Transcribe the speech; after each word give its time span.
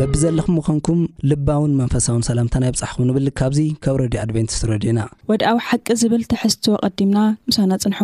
በቢዘለኹም 0.00 0.54
ምኾንኩም 0.58 1.00
ልባውን 1.30 1.72
መንፈሳውን 1.80 2.22
ሰላምታናይ 2.28 2.70
ብፃሕኩም 2.74 3.04
ንብል 3.08 3.26
ካብዙ 3.38 3.58
ካብ 3.84 3.96
ረድዩ 4.02 4.18
ኣድቨንቲስ 4.24 4.60
ረድዩኢና 4.70 5.00
ወድኣዊ 5.32 5.58
ሓቂ 5.68 5.86
ዝብል 6.02 6.22
ትሕዝትዎ 6.32 6.74
ቐዲምና 7.00 7.18
ምሳና 7.48 7.72
ፅንሑ 7.82 8.00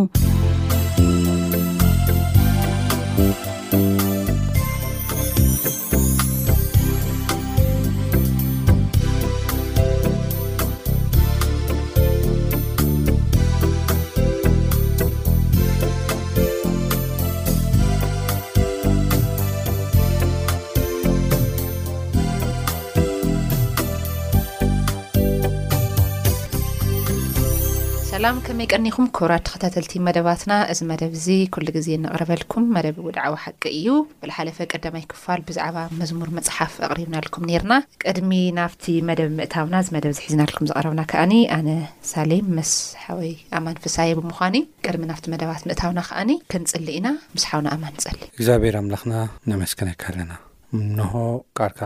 ኣ 28.26 28.30
ከመይ 28.46 28.66
ቀኒኹም 28.74 29.06
ኮብራቲ 29.16 29.46
ኸታተልቲ 29.54 29.94
መደባትና 30.06 30.52
እዚ 30.72 30.80
መደብ 30.90 31.10
እዚ 31.18 31.26
ኩሉ 31.54 31.66
ግዜ 31.76 31.88
ነቕረበልኩም 32.04 32.64
መደብ 32.76 32.96
ውድዕዊ 33.06 33.34
ሓቂ 33.42 33.62
እዩ 33.78 33.88
ብላሓለፈ 34.22 34.58
ቀዳማይ 34.72 35.04
ክፋል 35.12 35.40
ብዛዕባ 35.48 35.78
መዝሙር 36.00 36.30
መፅሓፍ 36.38 36.74
ኣቕሪብና 36.86 37.16
ልኩም 37.26 37.44
ነርና 37.50 37.74
ቅድሚ 38.04 38.32
ናብቲ 38.58 38.86
መደብ 39.08 39.30
ምእታውና 39.40 39.74
እዚ 39.82 39.90
መደብ 39.96 40.12
ዝሒዝና 40.18 40.40
ልኩም 40.50 40.68
ዝቐረብና 40.70 41.02
ከዓኒ 41.12 41.34
ኣነ 41.58 41.68
ሳሌም 42.12 42.48
መስሓወይ 42.58 43.32
ኣማን 43.58 43.78
ፍሳይ 43.84 44.12
ብምዃኑ 44.20 44.56
ቅድሚ 44.86 45.04
ናብቲ 45.10 45.26
መደባት 45.34 45.64
ምእታውና 45.70 46.02
ከዓኒ 46.08 46.32
ክንፅሊ 46.54 46.88
ኢና 47.00 47.10
መስሓውና 47.36 47.68
ኣማን 47.78 47.96
ፀሊ 48.06 48.18
እግዚኣብሔር 48.38 48.78
ኣምላኽና 48.82 49.14
ንመስክነካ 49.52 50.02
ኣለና 50.12 50.32
እንሆ 50.78 51.12
ቃርካ 51.60 51.80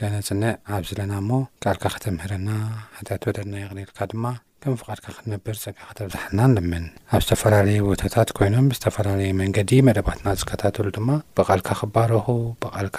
ከነፅንዕ 0.00 0.52
ዓብዝለና 0.78 1.12
ሞ 1.28 1.38
ቃርካ 1.66 1.84
ከተምህረና 1.96 2.50
ሓትያት 2.98 3.24
ወደና 3.30 3.54
ቕኒልካ 3.70 4.00
ማ 4.24 4.34
ም 4.72 4.76
ፍቓድካ 4.80 5.04
ክትነብር 5.16 5.56
ፀቂክተብዛሓትና 5.64 6.40
ንለምን 6.50 6.84
ኣብ 7.16 7.20
ዝተፈላለየ 7.24 7.82
ቦታታት 7.88 8.30
ኮይኖም 8.38 8.66
ዝተፈላለየ 8.76 9.36
መንገዲ 9.42 9.70
መደባትና 9.88 10.28
ዝከታተሉ 10.40 10.86
ድማ 10.96 11.08
ብቓልካ 11.38 11.68
ክባረኹ 11.80 12.26
ብቓልካ 12.64 12.98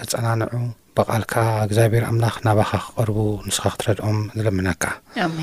ክፀናንዑ 0.00 0.52
ብቓልካ 0.98 1.34
እግዚኣብሔር 1.66 2.04
ኣምላኽ 2.10 2.36
ናባኻ 2.46 2.70
ክቐርቡ 2.84 3.16
ንስኻ 3.46 3.64
ክትረድኦም 3.72 4.18
ዝለምናካሜ 4.36 5.38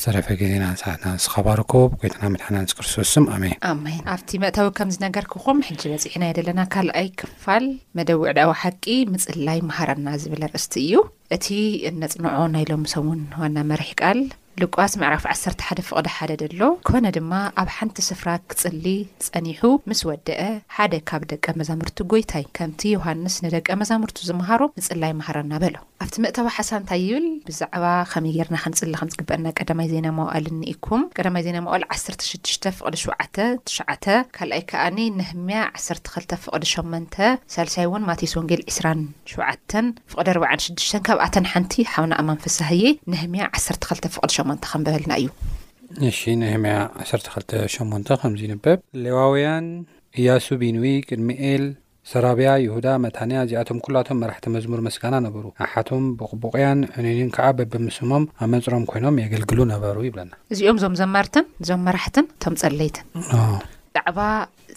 ዝረፈግዜናንሰትናንስኸባርኩ 0.00 1.72
ብጎትና 1.92 2.22
ምድሓና 2.32 2.56
ኣንስ 2.62 2.74
ክርስቶስም 2.80 3.24
ኣሜንሜን 3.36 4.02
ኣብቲ 4.14 4.28
መእታዊ 4.46 4.68
ከም 4.80 4.88
ዝነገርክኹም 4.96 5.62
ሕጂ 5.68 5.82
በፂዕና 5.92 6.22
የደለና 6.32 6.60
ካልኣይ 6.74 7.08
ክፋል 7.22 7.64
መደ 7.98 8.10
ውዕድዊ 8.24 8.50
ሓቂ 8.64 8.84
ምፅላይ 9.14 9.60
መሃራና 9.70 10.08
ዝብለ 10.24 10.42
ርእስቲ 10.54 10.74
እዩ 10.88 10.94
እቲ 11.38 11.48
እነፅንዖ 11.92 12.36
ናይሎም 12.58 12.84
ሰውን 12.96 13.22
ዋና 13.40 13.56
መርሒ 13.70 13.90
ቃል 14.02 14.20
ልቃስ 14.62 14.92
መዕራፍ 15.00 15.24
1 15.32 15.60
ሓደ 15.66 15.80
ፍቕዲ 15.88 16.06
ሓደ 16.16 16.32
ደሎ 16.42 16.60
ኮነ 16.88 17.06
ድማ 17.16 17.32
ኣብ 17.62 17.68
ሓንቲ 17.76 17.98
ስፍራ 18.08 18.28
ክፅሊ 18.50 18.84
ጸኒሑ 19.24 19.60
ምስ 19.90 20.00
ወድአ 20.08 20.40
ሓደ 20.76 20.94
ካብ 21.08 21.22
ደቀ 21.32 21.44
መዛምርቱ 21.60 21.98
ጐይታይ 22.12 22.44
ከምቲ 22.58 22.80
ዮሃንስ 22.94 23.34
ንደቀ 23.44 23.68
መዛምርቱ 23.82 24.18
ዝምሃሮ 24.28 24.60
ንጽላይ 24.78 25.12
መሃረና 25.20 25.52
በሎ 25.64 25.74
ኣብቲ 26.04 26.14
ምእተባ 26.24 26.46
ሓሳ 26.56 26.70
እንታይ 26.80 27.00
ይብል 27.08 27.26
ብዛዕባ 27.50 27.84
ከመይ 28.12 28.32
ጌርና 28.38 28.56
ክንፅሊ 28.64 28.88
ከም 29.00 29.08
ዝግበአና 29.14 29.46
ቀዳማይ 29.58 29.86
ዜና 29.92 30.06
መዋኣል 30.18 30.44
እኒኢኩም 30.52 31.02
ቀ 31.16 31.18
ዜና 31.46 31.56
መዋኣል 31.66 31.82
16ቕ79 31.98 33.94
ካልኣይ 34.38 34.62
ከዓኒ 34.72 34.98
ንህምያ 35.20 35.58
12ፍቕ83 35.84 37.86
እውን 37.86 38.02
ማቴስ 38.10 38.32
ወንጌል 38.40 38.62
27ቕ46 38.74 40.92
ካብኣተን 41.08 41.46
ሓንቲ 41.54 41.72
ሓውና 41.94 42.12
ኣማንፈሳህዪ 42.24 42.82
ንህምያ 43.14 43.42
12 43.62 44.08
ፍቅ 44.14 44.26
ሸ 44.36 44.38
ከበህልና 44.70 45.12
እዩእሺ 45.26 46.18
ህመ 46.52 46.64
1ተ 47.10 47.26
2ልተ 47.36 47.52
ሸን 47.74 47.88
ከምዙ 48.22 48.40
ንበብ 48.52 48.78
ሌዋውያን 49.04 49.66
ኢያሱቢንዊ 50.20 50.84
ቅድሚኤል 51.08 51.64
ሰራብያ 52.10 52.50
ይሁዳ 52.64 52.86
መታንያ 53.04 53.38
እዚኣቶም 53.46 53.78
ኩላቶም 53.86 54.20
መራሕቲ 54.22 54.44
መዝሙር 54.54 54.80
መስጋና 54.86 55.14
ነበሩ 55.26 55.44
ኣብ 55.64 55.68
ሓቶም 55.72 56.04
ብቕቡቕያን 56.20 56.78
ዕንኒን 56.98 57.30
ከዓ 57.36 57.48
በብ 57.58 57.74
ምስሞም 57.86 58.24
ኣብ 58.44 58.48
መፅሮም 58.54 58.86
ኮይኖም 58.92 59.18
የገልግሉ 59.22 59.58
ነበሩ 59.72 59.96
ይብለና 60.08 60.30
እዚኦም 60.54 60.78
እዞም 60.80 60.96
ዘማርትን 61.02 61.46
እዞም 61.64 61.82
መራሕትን 61.88 62.26
እቶም 62.36 62.56
ጸለይትን 62.62 63.04
ብጣዕባ 63.88 64.20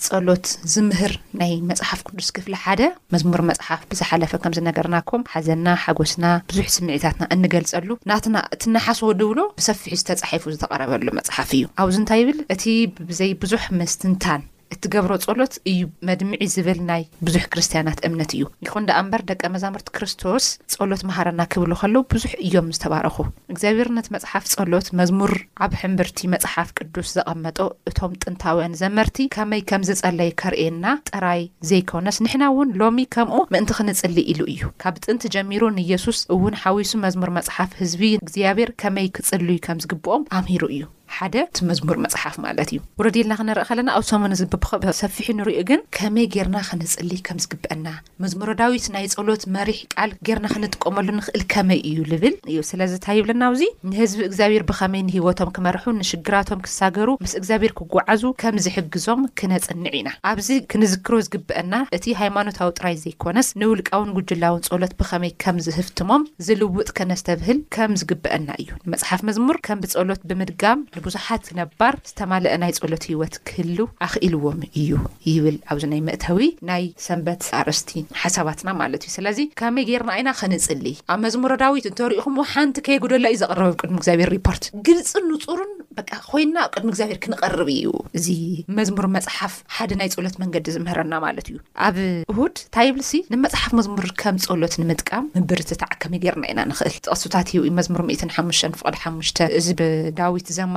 ፀሎት 0.06 0.46
ዝምህር 0.74 1.14
ናይ 1.40 1.52
መፅሓፍ 1.70 2.00
ቅዱስ 2.08 2.30
ክፍሊ 2.36 2.54
ሓደ 2.66 2.82
መዝሙር 3.14 3.42
መፅሓፍ 3.50 3.82
ብዝሓለፈ 3.90 4.32
ከምዝነገርናኩም 4.44 5.26
ሓዘና 5.34 5.68
ሓጎስና 5.84 6.26
ብዙሕ 6.52 6.68
ስምዒታትና 6.78 7.24
እንገልፀሉ 7.36 7.90
ናትና 8.12 8.36
እቲናሓስዎ 8.58 9.10
ድብሎ 9.22 9.40
ብሰፊሑ 9.60 9.96
ዝተፃሒፉ 10.02 10.46
ዝተቐረበሉ 10.56 11.08
መፅሓፍ 11.20 11.52
እዩ 11.60 11.66
ኣብዚ 11.84 11.96
እንታይ 12.04 12.20
ይብል 12.24 12.40
እቲ 12.56 12.64
ብዘይ 13.10 13.34
ብዙሕ 13.44 13.64
ምስትንታን 13.82 14.42
እቲ 14.74 14.84
ገብሮ 14.94 15.12
ጸሎት 15.24 15.54
እዩ 15.70 15.80
መድሚዒ 16.08 16.44
ዝብል 16.54 16.80
ናይ 16.90 17.02
ብዙሕ 17.28 17.44
ክርስትያናት 17.54 18.00
እምነት 18.08 18.32
እዩ 18.36 18.44
ይኹን 18.66 18.86
ዳኣ 18.90 18.98
እምበር 19.04 19.22
ደቀ 19.30 19.42
መዛምርቲ 19.56 19.88
ክርስቶስ 19.98 20.46
ጸሎት 20.74 21.02
መሃርና 21.10 21.42
ክብሉ 21.54 21.72
ኸለዉ 21.82 22.02
ብዙሕ 22.14 22.32
እዮም 22.46 22.68
ዝተባረኹ 22.76 23.18
እግዚኣብሔርነቲ 23.54 24.08
መጽሓፍ 24.16 24.46
ጸሎት 24.54 24.88
መዝሙር 25.00 25.34
ዓብ 25.68 25.74
ሕምምርቲ 25.82 26.22
መጽሓፍ 26.36 26.70
ቅዱስ 26.78 27.10
ዘቐመጦ 27.18 27.60
እቶም 27.92 28.14
ጥንታውያን 28.22 28.78
ዘመርቲ 28.84 29.20
ከመይ 29.38 29.64
ከም 29.72 29.84
ዘጸለይ 29.90 30.32
ከርእየና 30.44 30.86
ጥራይ 31.12 31.44
ዘይኮነስ 31.72 32.20
ንሕና 32.26 32.44
እውን 32.54 32.72
ሎሚ 32.82 33.04
ከምኡ 33.18 33.42
ምእንቲ 33.56 33.72
ኽንጽሊ 33.82 34.18
ኢሉ 34.34 34.42
እዩ 34.56 34.64
ካብ 34.86 34.96
ጥንቲ 35.06 35.24
ጀሚሩ 35.36 35.62
ንየሱስ 35.82 36.22
እውን 36.38 36.56
ሓዊሱ 36.64 36.94
መዝሙር 37.06 37.32
መጽሓፍ 37.40 37.70
ህዝቢ 37.84 38.04
እግዚኣብሔር 38.24 38.72
ከመይ 38.84 39.10
ክጽልዩ 39.18 39.60
ከም 39.68 39.78
ዝግብኦም 39.86 40.26
ኣምሂሩ 40.40 40.64
እዩ 40.78 40.84
ሓደ 41.18 41.36
እቲ 41.48 41.58
መዝሙር 41.70 41.98
መፅሓፍ 42.06 42.36
ማለት 42.46 42.70
እዩ 42.74 42.80
ወረዴልና 43.00 43.34
ክንርኢ 43.40 43.64
ከለና 43.70 43.90
ኣብ 43.98 44.04
ሰሙን 44.10 44.34
ዝብብከ 44.40 44.68
ሰፊሒ 45.00 45.28
ንሪዩ 45.40 45.58
ግን 45.70 45.80
ከመይ 45.98 46.26
ጌርና 46.36 46.58
ክንፅሊ 46.70 47.10
ከም 47.28 47.38
ዝግብአና 47.44 47.86
መዝሙሮ 48.24 48.50
ዳዊት 48.62 48.86
ናይ 48.96 49.06
ፀሎት 49.18 49.44
መሪሕ 49.56 49.80
ቃል 49.96 50.12
ጌርና 50.30 50.48
ክንጥቀመሉ 50.54 51.08
ንኽእል 51.20 51.44
ከመይ 51.54 51.80
እዩ 51.90 51.98
ዝብል 52.12 52.36
እዩ 52.52 52.58
ስለዝታይብለና 52.72 53.44
ውዚ 53.54 53.64
ንህዝቢ 53.92 54.22
እግዚኣብሔር 54.30 54.64
ብኸመይ 54.72 55.04
ንሂወቶም 55.10 55.52
ክመርሑ 55.58 55.86
ንሽግራቶም 56.02 56.64
ክሳገሩ 56.68 57.10
ምስ 57.26 57.34
እግዚኣብሔር 57.42 57.74
ክጓዓዙ 57.80 58.24
ከም 58.44 58.58
ዝሕግዞም 58.68 59.22
ክነፅንዕ 59.42 59.94
ኢና 60.02 60.10
ኣብዚ 60.32 60.50
ክንዝክሮ 60.74 61.14
ዝግብአና 61.28 61.74
እቲ 62.00 62.06
ሃይማኖታዊ 62.22 62.70
ጥራይ 62.80 62.98
ዘይኮነስ 63.04 63.50
ንውልቃውን 63.64 64.12
ጉጅላውን 64.20 64.66
ፀሎት 64.72 64.94
ብከመይ 65.02 65.34
ከም 65.44 65.58
ዝህፍትሞም 65.68 66.24
ዝልውጥ 66.48 66.90
ከነ 67.00 67.12
ዝተብህል 67.22 67.58
ከም 67.78 67.92
ዝግብአና 68.04 68.48
እዩ 68.62 68.70
ንመፅሓፍ 68.86 69.22
መዝሙር 69.30 69.58
ከም 69.66 69.78
ብፀሎት 69.84 70.22
ብምድጋም 70.30 70.80
ብዙሓት 71.08 71.44
ክነባር 71.50 71.96
ዝተማልአ 72.10 72.54
ናይ 72.64 72.72
ፀሎት 72.82 73.04
ሂይወት 73.10 73.36
ክህልው 73.48 73.88
ኣኽኢልዎም 74.08 74.60
እዩ 74.82 74.90
ይብል 75.32 75.58
ኣብዚ 75.72 75.84
ናይ 75.94 76.02
መእተዊ 76.10 76.46
ናይ 76.70 76.84
ሰንበት 77.06 77.44
ኣረስቲ 77.60 77.92
ሓሳባትና 78.24 78.70
ማለት 78.82 79.02
እዩ 79.06 79.12
ስለዚ 79.18 79.40
ከመይ 79.62 79.86
ጌርና 79.90 80.12
ኢና 80.22 80.30
ክንፅሊ 80.42 80.86
ኣብ 81.14 81.20
መዝሙሮ 81.26 81.54
ዳዊት 81.64 81.88
እንተሪኢኹም 81.92 82.38
ሓንቲ 82.54 82.76
ከየጉደላ 82.88 83.26
እዩ 83.34 83.40
ዘቐረበብ 83.44 83.76
ቅድሚ 83.82 83.98
ግዚኣብሔር 84.04 84.32
ሪፖርት 84.38 84.66
ግልፅን 84.90 85.26
ንፁሩን 85.36 85.72
በ 85.98 86.02
ኮይንና 86.32 86.58
ኣብ 86.66 86.72
ቅድሚ 86.76 86.90
ግዚኣብሔር 86.96 87.20
ክንቐርብ 87.26 87.70
እዩ 87.78 87.88
እዚ 88.20 88.28
መዝሙር 88.80 89.08
መፅሓፍ 89.18 89.56
ሓደ 89.78 89.92
ናይ 90.02 90.10
ፀሎት 90.18 90.36
መንገዲ 90.44 90.66
ዝምህረና 90.76 91.14
ማለት 91.26 91.48
እዩ 91.52 91.58
ኣብ 91.88 91.98
ሁድ 92.40 92.56
ታይብልሲ 92.80 93.14
ንመፅሓፍ 93.34 93.72
መዝሙር 93.82 94.08
ከም 94.24 94.38
ፀሎት 94.48 94.74
ንምጥቃም 94.84 95.26
ምብሪ 95.38 95.62
ትታዕ 95.72 95.94
ከመይ 96.04 96.20
ጌርና 96.28 96.44
ኢና 96.54 96.60
ንኽእል 96.72 96.96
ተቕሱታት 97.08 97.50
መዝሙር 97.82 98.02
ሓፍቅድሓሽ 98.38 99.36
እዚ 99.60 99.68
ብዳዊት 99.80 100.48
ዘር 100.58 100.70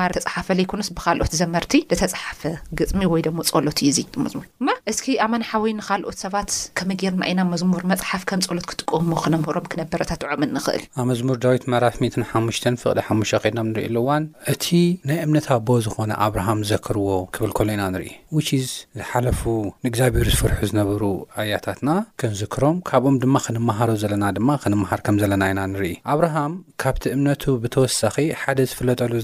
ፈ 0.47 0.57
ኮስ 0.71 0.89
ብካልኦት 0.97 1.33
ዘመርቲ 1.41 1.73
ዘተፅሓፈ 2.01 2.41
ግፅሚ 2.79 3.01
ወይ 3.13 3.23
ሞ 3.37 3.43
ፀሎት 3.51 3.79
እዩ 3.83 3.89
እዚ 3.93 3.99
መሙርእስኪ 4.23 5.07
ኣመናሓወይ 5.25 5.73
ንካልኦት 5.79 6.17
ሰባት 6.25 6.51
ከመጌይርና 6.79 7.23
ይና 7.31 7.41
መዝሙር 7.53 7.83
መፅሓፍ 7.93 8.23
ከም 8.31 8.41
ፀሎት 8.51 8.67
ክጥቀሙ 8.71 9.11
ክነምህሮም 9.25 9.67
ክነበረታትዑም 9.73 10.43
ንክእል 10.57 10.83
ኣብ 11.01 11.05
መዝሙር 11.13 11.39
ዳዊት 11.45 11.65
መራፍ 11.75 11.97
5 12.41 12.69
ፍቅዲ 12.83 13.01
ሓ 13.07 13.39
ኮኖም 13.45 13.69
ንርኢሉዋን 13.73 14.25
እቲ 14.53 14.65
ናይ 15.11 15.19
እምነት 15.27 15.47
ኣቦ 15.57 15.69
ዝኾነ 15.87 16.11
ኣብርሃም 16.27 16.61
ዘክርዎ 16.73 17.09
ክብል 17.37 17.53
ኮሎ 17.61 17.69
ኢና 17.77 17.83
ንርኢ 17.95 18.11
ዝሓለፉ 18.99 19.41
ንእግዚኣብሩ 19.85 20.27
ዝፍርሑ 20.35 20.59
ዝነበሩ 20.71 21.03
ኣያታትና 21.41 21.91
ክንዘክሮም 22.21 22.79
ካብኦም 22.91 23.17
ድማ 23.25 23.37
ክንመሃሮ 23.47 23.91
ዘለና 24.03 24.25
ድማ 24.39 24.49
ክንመሃር 24.63 25.01
ከም 25.07 25.17
ዘለና 25.25 25.43
ኢና 25.53 25.61
ንርኢ 25.75 25.93
ኣብሃ 26.15 26.35
ካ 26.85 26.95
ምነቱ 27.25 27.45
ብተወሳ 27.65 28.01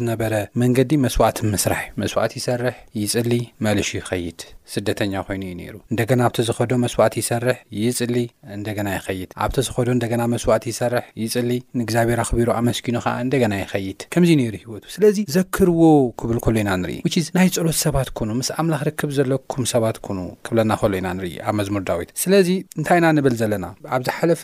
ዝ 0.00 0.76
ከዲ 0.81 0.93
መስዋዕት 1.05 1.38
ምስራሕ 1.53 1.81
መስዋዕቲ 2.00 2.32
ይሰርሕ 2.38 2.77
ይጽሊ 2.99 3.32
መልሹ 3.65 3.88
ይኸይድ 3.99 4.38
ስደተኛ 4.75 5.14
ኮይኑ 5.28 5.43
እዩ 5.49 5.55
ነይሩ 5.61 5.75
እንደገና 5.93 6.20
ኣብቲ 6.28 6.38
ዝኸዶ 6.49 6.70
መስዋእቲ 6.82 7.14
ይሰርሕ 7.22 7.58
ይጽሊ 7.81 8.17
እንደገና 8.56 8.88
ይኸይድ 8.96 9.31
ኣብቲ 9.44 9.56
ዝኸዶ 9.69 9.88
እንደገና 9.96 10.22
መስዋእቲ 10.34 10.64
ይሰርሕ 10.72 11.05
ይፅሊ 11.22 11.50
ንእግዚኣብሔር 11.81 12.20
ኣኽቢሩ 12.25 12.49
ኣመስኪኑ 12.61 12.96
ከዓ 13.06 13.14
እንደገና 13.26 13.52
ይኸይድ 13.62 14.00
ከምዚ 14.14 14.31
ነይሩ 14.43 14.55
ሂወቱ 14.67 14.84
ስለዚ 14.96 15.19
ዘክርዎ 15.38 15.82
ክብል 16.22 16.40
ከሉ 16.46 16.56
ኢና 16.62 16.70
ንርኢ 16.84 16.96
ናይ 17.38 17.49
ጸሎት 17.58 17.78
ሰባት 17.84 18.11
ኩኑ 18.20 18.31
ምስ 18.40 18.50
ኣምላኽ 18.61 18.82
ርክብ 18.90 19.12
ዘለኩም 19.19 19.67
ሰባት 19.75 19.99
ኩኑ 20.06 20.19
ክብለና 20.49 20.73
ከሉ 20.82 20.93
ኢና 21.00 21.08
ንርኢ 21.19 21.34
ኣብ 21.49 21.55
መዝሙር 21.62 21.84
ዳዊት 21.90 22.11
ስለዚ 22.25 22.49
እንታይ 22.78 22.99
ኢና 23.02 23.08
ንብል 23.19 23.37
ዘለና 23.43 23.66
ኣብዝሓለፈ 23.99 24.43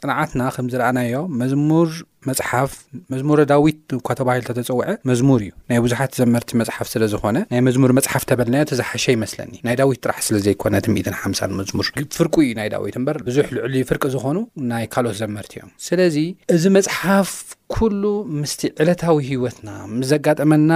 ፅንዓትና 0.00 0.42
ከም 0.54 0.66
ዝረኣናዮ 0.72 1.16
መዝሙር 1.40 1.90
መፅሓፍ 2.28 2.72
መዝሙሮ 3.12 3.40
ዳዊት 3.50 3.78
እኳ 3.96 4.08
ተባሂል 4.20 4.42
ተተፀውዐ 4.46 4.86
መዝሙር 5.10 5.40
እዩ 5.44 5.52
ናይ 5.70 5.78
ብዙሓት 5.84 6.12
ዘመርቲ 6.20 6.50
መፅሓፍ 6.60 6.86
ስለዝኾነ 6.94 7.36
ናይ 7.52 7.60
መዝሙር 7.66 7.90
መፅሓፍ 7.98 8.22
ተበልናዮ 8.30 8.64
ተዛሓሸ 8.70 9.04
ይመስለኒ 9.16 9.52
ናይ 9.68 9.76
ዳዊት 9.80 9.98
ጥራሕ 10.04 10.18
ስለዘይኮነት 10.26 10.84
50 11.24 11.52
መሙር 11.58 11.86
ፍርቂ 12.18 12.34
እዩ 12.44 12.52
ናይ 12.60 12.68
ዳዊት 12.74 12.94
እበር 13.00 13.16
ብዙሕ 13.28 13.46
ልዕሉ 13.56 13.74
ፍርቂ 13.90 14.02
ዝኮኑ 14.16 14.36
ናይ 14.72 14.84
ካልኦት 14.94 15.16
ዘመርቲ 15.22 15.52
እዮም 15.64 15.70
ስለዚ 15.88 16.16
እዚ 16.56 16.64
መፅሓፍ 16.76 17.30
ኩሉ 17.74 18.02
ምስ 18.42 18.52
ዕለታዊ 18.82 19.16
ሂወትና 19.30 19.70
ምስ 19.96 20.06
ዘጋጠመና 20.12 20.70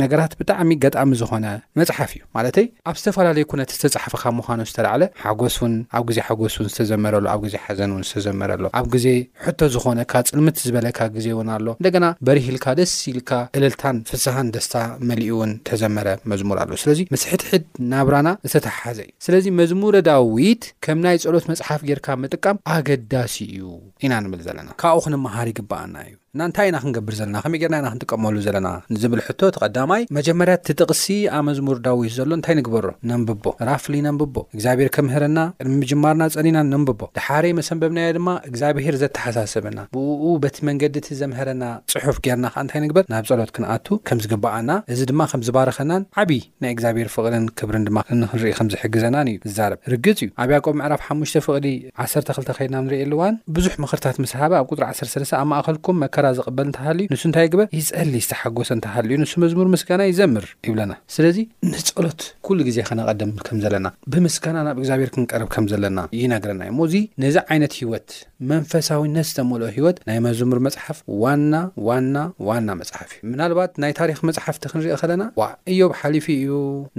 ነገራት 0.00 0.32
ብጣዕሚ 0.38 0.70
ገጣሚ 0.84 1.10
ዝኮነ 1.20 1.44
መፅሓፍ 1.80 2.10
እዩ 2.16 2.22
ማለተይ 2.36 2.66
ኣብ 2.90 2.96
ዝተፈላለዩ 3.00 3.44
ኩነት 3.52 3.70
ዝተፃሓፈካ 3.82 4.24
ምዃኑ 4.38 4.60
ዝተላዓለ 4.70 5.02
ሓጎስ 5.24 5.56
ን 5.72 5.74
ኣብ 5.96 6.02
ግዜ 6.08 6.18
ሓጎስውን 6.28 6.68
ዝተዘመረሎ 6.72 7.24
ኣብ 7.34 7.40
ግዜ 7.46 7.54
ሓዘን 7.66 7.92
ን 7.98 8.02
ዝተዘመረሎ 8.08 8.64
ኣብ 8.80 8.88
ግዜ 8.94 9.06
ሕቶ 9.44 9.60
ዝኾነካ 9.74 10.12
ፅልምት 10.30 10.56
ዝበለካ 10.66 10.98
ግዜ 11.18 11.28
እውን 11.36 11.50
ኣሎ 11.58 11.66
እንደገና 11.78 12.08
በሪሂልካ 12.28 12.66
ደስ 12.80 12.94
ኢልካ 13.12 13.30
ዕልልታን 13.60 13.98
ፍስሓን 14.10 14.50
ደስታ 14.58 14.74
መሊኡእውን 15.12 15.52
ተዘመረ 15.70 16.08
መዝሙር 16.32 16.60
ኣሎ 16.64 16.72
ስለ 16.84 16.90
መስሕትሕድ 17.14 17.64
ናብራና 17.94 18.28
ዝተተሓሓዘ 18.50 18.98
እ 19.08 19.12
ስለዚ 19.26 19.46
መዝሙረ 19.60 19.96
ዳዊት 20.08 20.64
ከም 20.84 20.98
ናይ 21.06 21.16
ጸሎት 21.24 21.46
መፅሓፍ 21.52 21.82
ጌርካ 21.90 22.08
ምጥቃም 22.22 22.62
ኣገዳሲ 22.76 23.34
እዩ 23.52 23.66
ኢና 24.06 24.12
ንብል 24.24 24.42
ዘለና 24.48 24.68
ካብኡ 24.82 25.00
ኽንመሃሪ 25.06 25.48
ይግብኣና 25.54 25.94
እዩ 26.08 26.14
እና 26.36 26.42
እንታይ 26.48 26.68
ኢና 26.68 26.76
ክንገብር 26.82 27.14
ዘለና 27.18 27.38
ከመይ 27.44 27.58
ጌርና 27.62 27.74
ኢና 27.80 27.88
ክንጥቀመሉ 27.94 28.34
ዘለና 28.44 28.68
ንዝብል 28.92 29.20
ሕቶ 29.24 29.40
ተ 29.54 29.58
ቐዳማይ 29.64 30.02
መጀመርያት 30.18 30.60
እትጥቕሲ 30.62 31.02
ኣመዝሙር 31.38 31.76
ዳዊት 31.86 32.12
ዘሎ 32.18 32.28
እንታይ 32.38 32.54
ንግበ 32.58 32.76
ነንብቦ 33.10 33.44
ራፍሊ 33.68 33.96
ነንብቦ 34.06 34.36
እግዚኣብሔር 34.54 34.88
ከምህረና 34.96 35.38
ቅድሚ 35.62 35.74
ምጅማርና 35.82 36.24
ጸኒናን 36.34 36.68
ነንብቦ 36.74 37.00
ድሓረይ 37.18 37.52
መሰንበብናዮ 37.58 38.08
ድማ 38.18 38.28
እግዚኣብሄር 38.50 38.96
ዘተሓሳሰብና 39.02 39.78
ብእኡ 39.96 40.22
በቲ 40.44 40.56
መንገዲ 40.68 40.96
እቲ 41.02 41.10
ዘምህረና 41.20 41.62
ጽሑፍ 41.94 42.18
ጌርና 42.26 42.44
ከዓ 42.54 42.62
እንታይ 42.66 42.82
ንግበር 42.84 43.04
ናብ 43.14 43.26
ጸሎት 43.32 43.52
ክንኣቱ 43.58 43.86
ከም 44.10 44.22
ዝግባኣና 44.24 44.70
እዚ 44.96 45.02
ድማ 45.12 45.22
ከም 45.34 45.44
ዝባርኸናን 45.50 46.06
ዓብይ 46.24 46.42
ናይ 46.64 46.72
እግዚኣብሄር 46.76 47.10
ፍቕልን 47.16 47.46
ክብርን 47.60 47.86
ድማ 47.90 47.98
ንክንርኢ 48.22 48.54
ከምዝሕግዘናን 48.60 49.30
እዩ 49.34 49.38
ዝዛረብ 49.52 49.78
ርግጽ 49.96 50.18
እዩ 50.28 50.32
ኣብ 50.46 50.50
ያቆብ 50.56 50.74
ምዕራፍ 50.84 51.04
ሓሽ 51.10 51.34
ፍቕሊ 51.48 51.68
12 52.08 52.56
ኸይድና 52.62 52.78
ንርኢየኣልዋን 52.88 53.36
ብዙሕ 53.58 53.76
ምኽርታት 53.86 54.16
ምሰሃበ 54.24 54.52
ኣብ 54.62 54.68
ጥሪ 54.80 54.86
13 54.96 55.38
ኣብእከልኩም 55.42 56.00
ዝበል 56.38 56.68
እተሃል 56.72 56.98
ዩ 57.02 57.06
ንሱ 57.12 57.22
እንታይ 57.28 57.46
ግበር 57.52 57.66
ይፀሊ 57.78 58.14
ዝተሓጎሰ 58.24 58.68
እተሃል 58.80 59.06
እዩ 59.08 59.16
ንሱ 59.22 59.32
መዝሙር 59.44 59.66
ምስጋና 59.74 60.02
ይዘምር 60.10 60.44
ይብለና 60.68 60.92
ስለዚ 61.14 61.36
ንፀሎት 61.72 62.20
ኩሉ 62.46 62.58
ግዜ 62.68 62.78
ከነቀደም 62.88 63.32
ከም 63.46 63.58
ዘለና 63.64 63.86
ብምስጋና 64.14 64.56
ናብ 64.66 64.76
እግዚኣብሔር 64.82 65.10
ክንቀርብ 65.16 65.48
ከም 65.56 65.66
ዘለና 65.72 65.98
ይነገረና 66.20 66.60
እዩ 66.68 66.72
ሞ 66.78 66.86
እዚ 66.90 66.94
ነዚ 67.24 67.36
ዓይነት 67.54 67.74
ሂወት 67.80 68.08
መንፈሳዊነት 68.52 69.26
ዝተመልኦ 69.30 69.70
ሂወት 69.78 69.96
ናይ 70.10 70.18
መዝሙር 70.28 70.60
መፅሓፍ 70.66 70.98
ዋና 71.24 71.54
ዋና 71.88 72.16
ዋና 72.50 72.68
መፅሓፍ 72.80 73.10
እዩ 73.16 73.24
ምናልባት 73.34 73.72
ናይ 73.84 73.94
ታሪክ 74.00 74.20
መፅሓፍቲ 74.30 74.62
ክንሪኢ 74.72 74.94
ከለና 75.02 75.22
ዋ 75.42 75.48
እዮብ 75.72 75.92
ሓሊፊ 76.02 76.28
እዩ 76.42 76.52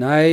ናይ 0.06 0.32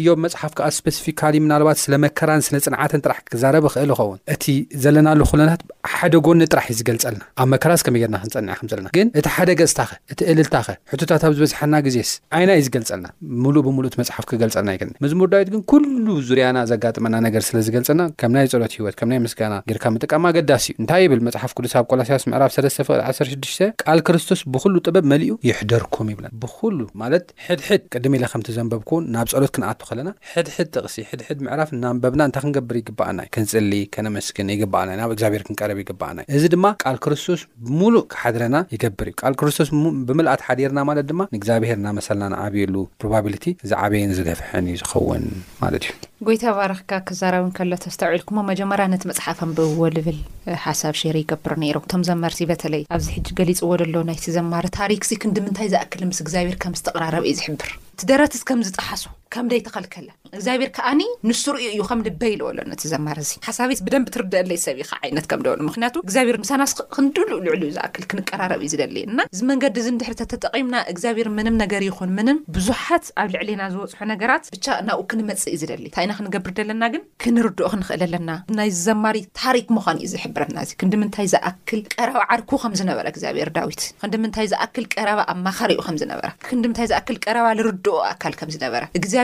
እዮብ 0.00 0.18
መፅሓፍ 0.26 0.52
ከዓ 0.60 0.68
ስፐሲፊካሊ 0.80 1.34
ምናባት 1.46 1.78
ስለመከራን 1.84 2.42
ስለፅንዓተን 2.48 3.02
ጥራሕ 3.06 3.18
ክዛረብ 3.32 3.64
ክእል 3.74 3.90
ይኸውን 3.96 4.18
እቲ 4.34 4.44
ዘለናሉ 4.82 5.20
ኮለት 5.32 5.62
ሓደ 5.94 6.12
ጎኒ 6.26 6.40
ጥራሕ 6.52 6.64
ዩዝገልፀልና 6.72 7.22
መካላስ 7.54 7.80
ከመይ 7.86 8.00
ጌድና 8.02 8.16
ክንጸንዐ 8.22 8.52
ከም 8.60 8.68
ዘለና 8.70 8.88
ግን 8.96 9.08
እቲ 9.18 9.26
ሓደ 9.34 9.50
ገጽታኸ 9.60 9.90
እቲ 10.12 10.20
እልልታኸ 10.32 10.68
ሕቱታት 10.92 11.22
ኣብ 11.26 11.32
ዝበዝሐና 11.36 11.74
ግዜስ 11.86 12.10
ዓይና 12.36 12.50
እዩ 12.58 12.62
ዝገልጸልና 12.66 13.06
ሙሉእ 13.42 13.62
ብምሉእ 13.66 13.90
እቲ 13.90 13.96
መፅሓፍ 14.00 14.24
ክገልጸልና 14.30 14.70
ይከ 14.76 14.82
መዝሙር 15.04 15.28
ዳዊት 15.32 15.48
ግን 15.54 15.60
ኩሉ 15.70 16.06
ዙርያና 16.28 16.58
ዘጋጥመና 16.70 17.14
ነገር 17.26 17.42
ስለዝገልጸና 17.48 18.02
ከም 18.22 18.32
ናይ 18.36 18.46
ጸሎት 18.54 18.74
ሂይወት 18.78 18.96
ከም 19.00 19.08
ናይ 19.12 19.20
መስጋና 19.26 19.54
ጌርካ 19.70 19.84
ምጥቃሚ 19.96 20.24
ኣገዳሲ 20.30 20.66
እዩ 20.72 20.76
እንታይ 20.84 21.02
ይብል 21.06 21.20
መፅሓፍ 21.28 21.52
ቅዱስ 21.58 21.74
ኣብ 21.80 21.86
ቆላሳስ 21.92 22.24
ምዕራፍ 22.30 22.52
3ስ 22.56 22.78
ፍቅ 22.88 22.96
16ሽ 23.10 23.56
ቃል 23.84 24.00
ክርስቶስ 24.08 24.42
ብኩሉ 24.56 24.74
ጥበብ 24.88 25.06
መሊኡ 25.12 25.36
ይሕደርኩም 25.50 26.10
ይብለን 26.14 26.34
ብኩሉ 26.44 26.78
ማለት 27.04 27.26
ሕድሕድ 27.46 27.84
ቅድም 27.94 28.16
ኢለ 28.18 28.24
ከምቲ 28.34 28.48
ዘንበብኩውን 28.58 29.06
ናብ 29.16 29.28
ጸሎት 29.34 29.52
ክንኣቱ 29.58 29.80
ኸለና 29.90 30.08
ሕድሕድ 30.32 30.70
ጥቕሲ 30.76 30.98
ሕድሕድ 31.12 31.38
ምዕራፍ 31.48 31.72
ናንበብና 31.84 32.20
እንታይ 32.30 32.42
ክንገብር 32.46 32.78
ይግብኣና 32.82 33.18
እዩ 33.26 33.30
ክንጽሊ 33.36 33.72
ከነመስግን 33.96 34.52
ይግባኣና 34.56 34.92
እዩ 34.96 35.02
ናብ 35.04 35.14
እግዚኣብሔር 35.16 35.44
ክንቀርብ 35.50 35.80
ይግብኣና 35.84 36.18
እዩስቶስ 36.40 37.42
ብሙሉእ 37.68 38.02
ክሓድረና 38.12 38.56
ይገብር 38.74 39.06
እዩ 39.10 39.14
ካል 39.20 39.34
ክርስቶስ 39.40 39.68
ብምልኣት 40.08 40.40
ሓዲርና 40.46 40.78
ማለት 40.90 41.06
ድማ 41.10 41.20
ንእግዚኣብሄርና 41.34 41.86
መሰልና 41.98 42.24
ንዓብሉ 42.34 42.74
ፕሮባቢሊቲ 43.02 43.44
እዚ 43.64 43.70
ዓበይን 43.82 44.12
ዝገፍሕን 44.18 44.64
እዩ 44.70 44.76
ዝኸውን 44.82 45.24
ማለት 45.62 45.84
እዩ 45.86 45.92
ጎይታ 46.28 46.44
ኣባረክካ 46.52 46.90
ክዛራቢን 47.08 47.52
ከሎ 47.58 47.72
ዝተውዒልኩሞ 47.94 48.38
መጀመርያ 48.50 48.86
ነቲ 48.94 49.02
መፅሓፈን 49.12 49.50
ብእዎ 49.58 49.80
ልብል 49.96 50.18
ሓሳብ 50.66 50.94
ሽር 51.02 51.18
ይገብር 51.22 51.54
ነይሩ 51.64 51.76
እቶም 51.84 52.04
ዘመርሲ 52.10 52.40
በተለይ 52.52 52.84
ኣብዚ 52.96 53.06
ሕጂ 53.16 53.26
ገሊፅዎ 53.40 53.70
ዘሎ 53.84 53.96
ናይቲ 54.10 54.26
ዘማር 54.38 54.66
ታሪክ 54.80 55.02
ክ 55.22 55.24
ንዲምንታይ 55.32 55.68
ዝኣክል 55.74 56.00
ምስ 56.12 56.20
እግዚኣብሄር 56.26 56.56
ከምዝተቕራረበ 56.64 57.24
እዩ 57.30 57.36
ዝሕብር 57.40 57.70
እቲ 57.94 58.00
ደረትስ 58.12 58.42
ከም 58.48 58.60
ዝፅሓሱ 58.68 59.04
ከም 59.34 59.46
ደይ 59.52 59.60
ተከልከለ 59.66 60.08
እግዚኣብሔር 60.36 60.70
ከኣኒ 60.76 61.00
ንሱርኡ 61.28 61.60
እዩ 61.74 61.80
ከም 61.88 62.00
ልበይ 62.06 62.30
ይለበሎ 62.34 62.62
ነቲዘማር 62.72 63.16
እዚ 63.22 63.30
ሓሳቤት 63.46 63.80
ብደብ 63.86 64.04
ትርድአለይ 64.14 64.58
ሰብ 64.64 64.76
እኢ 64.80 64.84
ከ 64.90 64.98
ዓይነት 65.06 65.26
ከም 65.30 65.40
ደበሉ 65.44 65.60
ምክንያቱ 65.68 65.94
እግዚኣብሔር 66.06 66.36
ምሳናስ 66.42 66.72
ክንድልእ 66.94 67.40
ልዕሉ 67.46 67.60
ዩ 67.68 67.70
ዝኣክል 67.76 68.04
ክንቀራረብ 68.10 68.60
እዩ 68.64 68.68
ዝደሊ 68.72 68.96
እና 69.10 69.18
እዚ 69.34 69.40
መንገዲ 69.50 69.76
እዚ 69.82 69.88
ንድሕርተ 69.96 70.20
ተጠቒምና 70.32 70.74
እግዚኣብሔር 70.92 71.30
ምንም 71.38 71.56
ነገር 71.62 71.82
ይኹን 71.88 72.12
ምንም 72.18 72.38
ብዙሓት 72.56 73.06
ኣብ 73.22 73.28
ልዕልና 73.34 73.64
ዝበፅሑ 73.72 74.00
ነገራት 74.12 74.46
ብቻ 74.56 74.66
ናብኡ 74.88 75.04
ክንመፅእ 75.12 75.50
እዩ 75.54 75.58
ዝደሊ 75.64 75.82
እንታይ 75.90 76.06
ኢና 76.08 76.14
ክንገብር 76.20 76.54
ደለና 76.60 76.82
ግን 76.94 77.02
ክንርድኦ 77.24 77.68
ክንክእል 77.74 78.04
ኣለና 78.08 78.30
ናይ 78.58 78.70
ዘማሪ 78.84 79.18
ታሪክ 79.42 79.66
ምኳን 79.78 80.00
እዩ 80.04 80.08
ዝሕብረና 80.14 80.56
እዚ 80.66 80.70
ክንዲምንታይ 80.82 81.26
ዝኣክል 81.34 81.82
ቀረባ 81.96 82.18
ዓርኩ 82.36 82.52
ከምዝነበረ 82.64 83.04
እግዚኣብሔር 83.14 83.50
ዳዊት 83.58 83.82
ክንድምንታይ 84.04 84.48
ዝኣክል 84.54 84.86
ቀረባ 84.96 85.20
ኣማኻሪ 85.34 85.70
እዩ 85.78 85.82
ከምዝነበረ 85.88 86.30
ክንዲምንታይ 86.50 86.88
ዝኣክል 86.94 87.18
ቀረባ 87.26 87.46
ዝርድኡ 87.64 87.94
ኣካል 88.12 88.32
ከም 88.42 88.50
ዝነበረ 88.56 88.82